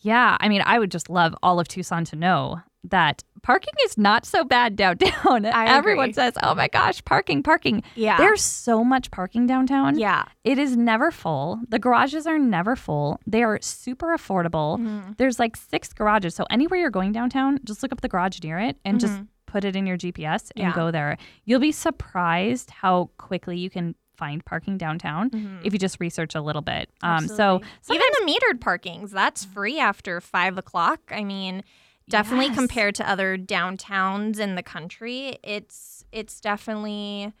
Yeah, 0.00 0.36
I 0.40 0.48
mean, 0.48 0.62
I 0.66 0.78
would 0.80 0.90
just 0.90 1.08
love 1.08 1.34
all 1.42 1.60
of 1.60 1.68
Tucson 1.68 2.04
to 2.06 2.16
know 2.16 2.60
that 2.84 3.22
parking 3.42 3.74
is 3.84 3.96
not 3.98 4.24
so 4.26 4.44
bad 4.44 4.76
downtown. 4.76 5.44
I 5.46 5.66
Everyone 5.76 6.12
says, 6.12 6.34
"Oh 6.42 6.54
my 6.54 6.68
gosh, 6.68 7.04
parking, 7.04 7.42
parking." 7.42 7.82
Yeah. 7.94 8.16
There's 8.18 8.42
so 8.42 8.84
much 8.84 9.10
parking 9.10 9.46
downtown. 9.46 9.98
yeah. 9.98 10.24
It 10.44 10.58
is 10.58 10.76
never 10.76 11.10
full. 11.10 11.60
The 11.68 11.78
garages 11.78 12.26
are 12.26 12.38
never 12.38 12.76
full. 12.76 13.18
They 13.26 13.42
are 13.42 13.58
super 13.62 14.08
affordable. 14.16 14.78
Mm-hmm. 14.78 15.12
There's 15.18 15.38
like 15.38 15.56
six 15.56 15.92
garages. 15.92 16.34
So 16.34 16.44
anywhere 16.50 16.78
you're 16.80 16.90
going 16.90 17.12
downtown, 17.12 17.58
just 17.64 17.82
look 17.82 17.92
up 17.92 18.00
the 18.02 18.08
garage 18.08 18.40
near 18.42 18.58
it 18.58 18.76
and 18.84 19.00
just 19.00 19.14
Mhm. 19.14 19.28
put 19.46 19.64
it 19.64 19.74
in 19.76 19.86
your 19.86 19.96
GPS 19.96 20.50
and 20.56 20.64
Yeah. 20.68 20.74
go 20.74 20.90
there. 20.90 21.16
You'll 21.44 21.60
be 21.60 21.72
surprised 21.72 22.70
how 22.70 23.10
quickly 23.18 23.56
you 23.58 23.70
can 23.70 23.94
find 24.16 24.44
parking 24.44 24.78
downtown 24.78 25.60
if 25.64 25.72
you 25.72 25.78
just 25.78 25.98
research 25.98 26.34
a 26.36 26.40
little 26.40 26.62
bit. 26.62 26.88
Um, 27.02 27.26
so 27.26 27.58
Mm-hmm. 27.58 27.92
Even 27.94 28.06
the 28.12 28.32
metered 28.32 28.58
parkings, 28.60 29.10
that's 29.10 29.44
free 29.44 29.78
after 29.80 30.20
five 30.20 30.56
o'clock. 30.58 31.00
I 31.10 31.24
mean, 31.24 31.64
definitely 32.08 32.46
Yes. 32.46 32.54
compared 32.56 32.94
to 32.96 33.08
other 33.08 33.36
downtowns 33.38 34.38
in 34.38 34.54
the 34.54 34.62
country, 34.62 35.38
it's 35.42 36.04
it's 36.12 36.40
definitely. 36.40 37.32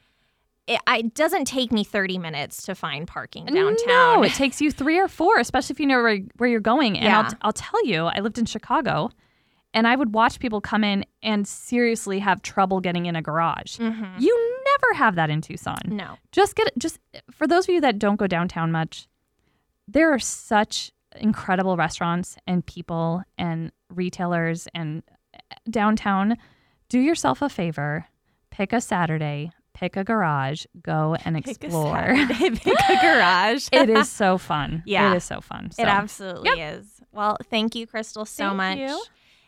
It, 0.66 0.80
it 0.88 1.14
doesn't 1.14 1.44
take 1.44 1.70
me 1.72 1.84
30 1.84 2.16
minutes 2.16 2.62
to 2.64 2.74
find 2.74 3.06
parking 3.06 3.44
downtown. 3.44 3.76
No, 3.86 4.22
it 4.22 4.32
takes 4.32 4.62
you 4.62 4.70
three 4.70 4.98
or 4.98 5.08
four, 5.08 5.38
especially 5.38 5.74
if 5.74 5.80
you 5.80 5.84
know 5.86 6.02
where, 6.02 6.18
where 6.38 6.48
you're 6.48 6.58
going. 6.60 6.96
And 6.96 7.04
Yeah. 7.04 7.18
I'll, 7.20 7.34
I'll 7.42 7.52
tell 7.52 7.84
you, 7.86 8.06
I 8.06 8.20
lived 8.20 8.38
in 8.38 8.46
Chicago 8.46 9.10
and 9.74 9.86
I 9.86 9.94
would 9.94 10.14
watch 10.14 10.40
people 10.40 10.62
come 10.62 10.82
in 10.82 11.04
and 11.22 11.46
seriously 11.46 12.18
have 12.20 12.40
trouble 12.40 12.80
getting 12.80 13.04
in 13.04 13.14
a 13.14 13.20
garage. 13.20 13.76
Mhm. 13.76 14.18
You 14.18 14.62
never 14.64 14.94
have 14.94 15.16
that 15.16 15.28
in 15.28 15.42
Tucson. 15.42 15.76
No. 15.84 16.16
Just 16.32 16.56
get 16.56 16.72
just 16.78 16.98
for 17.30 17.46
those 17.46 17.68
of 17.68 17.74
you 17.74 17.82
that 17.82 17.98
don't 17.98 18.16
go 18.16 18.26
downtown 18.26 18.72
much, 18.72 19.06
there 19.86 20.14
are 20.14 20.18
such 20.18 20.92
incredible 21.16 21.76
restaurants 21.76 22.36
and 22.46 22.64
people 22.64 23.22
and 23.38 23.72
retailers 23.90 24.68
and 24.74 25.02
eh, 25.34 25.38
downtown. 25.70 26.36
Do 26.88 26.98
yourself 26.98 27.42
a 27.42 27.48
favor, 27.48 28.06
pick 28.50 28.72
a 28.72 28.80
Saturday, 28.80 29.50
pick 29.74 29.96
a 29.96 30.04
garage, 30.04 30.64
go 30.82 31.16
and 31.24 31.34
Pick 31.36 31.46
a 31.46 31.50
explore. 31.50 31.96
Saturday, 32.16 32.50
pick 32.58 32.78
a 32.88 32.96
garage. 33.02 33.68
it 33.72 33.90
is 33.90 34.10
so 34.10 34.38
fun. 34.38 34.82
Yeah. 34.86 35.12
It 35.12 35.16
is 35.16 35.24
so 35.24 35.40
fun. 35.40 35.70
So. 35.72 35.82
It 35.82 35.88
absolutely 35.88 36.60
is. 36.60 37.00
Well, 37.12 37.36
thank 37.50 37.74
you, 37.74 37.86
Krystal, 37.86 38.26
so 38.26 38.48
Thank 38.48 38.56
much. 38.56 38.78
you. 38.78 39.02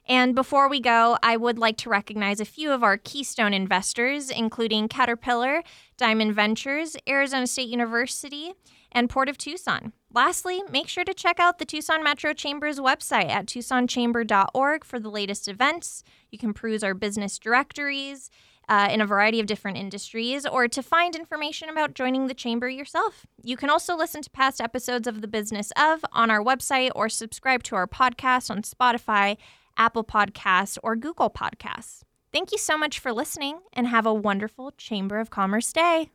And 0.08 0.36
before 0.36 0.68
we 0.68 0.80
go, 0.80 1.18
I 1.20 1.36
would 1.36 1.58
like 1.58 1.76
to 1.78 1.90
recognize 1.90 2.38
a 2.38 2.44
few 2.44 2.70
of 2.70 2.84
our 2.84 2.96
keystone 2.96 3.52
investors, 3.52 4.30
including 4.30 4.86
Caterpillar, 4.86 5.64
Diamond 5.96 6.32
Ventures, 6.34 6.96
Arizona 7.08 7.46
State 7.48 7.68
University, 7.68 8.52
and 8.96 9.10
Port 9.10 9.28
of 9.28 9.36
Tucson. 9.36 9.92
Lastly, 10.10 10.62
make 10.72 10.88
sure 10.88 11.04
to 11.04 11.12
check 11.12 11.38
out 11.38 11.58
the 11.58 11.66
Tucson 11.66 12.02
Metro 12.02 12.32
Chamber's 12.32 12.80
website 12.80 13.28
at 13.28 13.44
tucsonchamber.org 13.44 14.84
for 14.84 14.98
the 14.98 15.10
latest 15.10 15.48
events. 15.48 16.02
You 16.30 16.38
can 16.38 16.54
peruse 16.54 16.82
our 16.82 16.94
business 16.94 17.38
directories 17.38 18.30
uh, 18.70 18.88
in 18.90 19.02
a 19.02 19.06
variety 19.06 19.38
of 19.38 19.46
different 19.46 19.76
industries 19.76 20.46
or 20.46 20.66
to 20.66 20.82
find 20.82 21.14
information 21.14 21.68
about 21.68 21.94
joining 21.94 22.26
the 22.26 22.34
chamber 22.34 22.70
yourself. 22.70 23.26
You 23.42 23.58
can 23.58 23.68
also 23.68 23.94
listen 23.94 24.22
to 24.22 24.30
past 24.30 24.62
episodes 24.62 25.06
of 25.06 25.20
The 25.20 25.28
Business 25.28 25.72
of 25.78 26.02
on 26.12 26.30
our 26.30 26.42
website 26.42 26.90
or 26.94 27.10
subscribe 27.10 27.62
to 27.64 27.76
our 27.76 27.86
podcast 27.86 28.50
on 28.50 28.62
Spotify, 28.62 29.36
Apple 29.76 30.04
Podcasts, 30.04 30.78
or 30.82 30.96
Google 30.96 31.28
Podcasts. 31.28 32.00
Thank 32.32 32.50
you 32.50 32.58
so 32.58 32.78
much 32.78 32.98
for 32.98 33.12
listening 33.12 33.58
and 33.74 33.88
have 33.88 34.06
a 34.06 34.14
wonderful 34.14 34.72
Chamber 34.78 35.20
of 35.20 35.28
Commerce 35.28 35.70
day. 35.70 36.10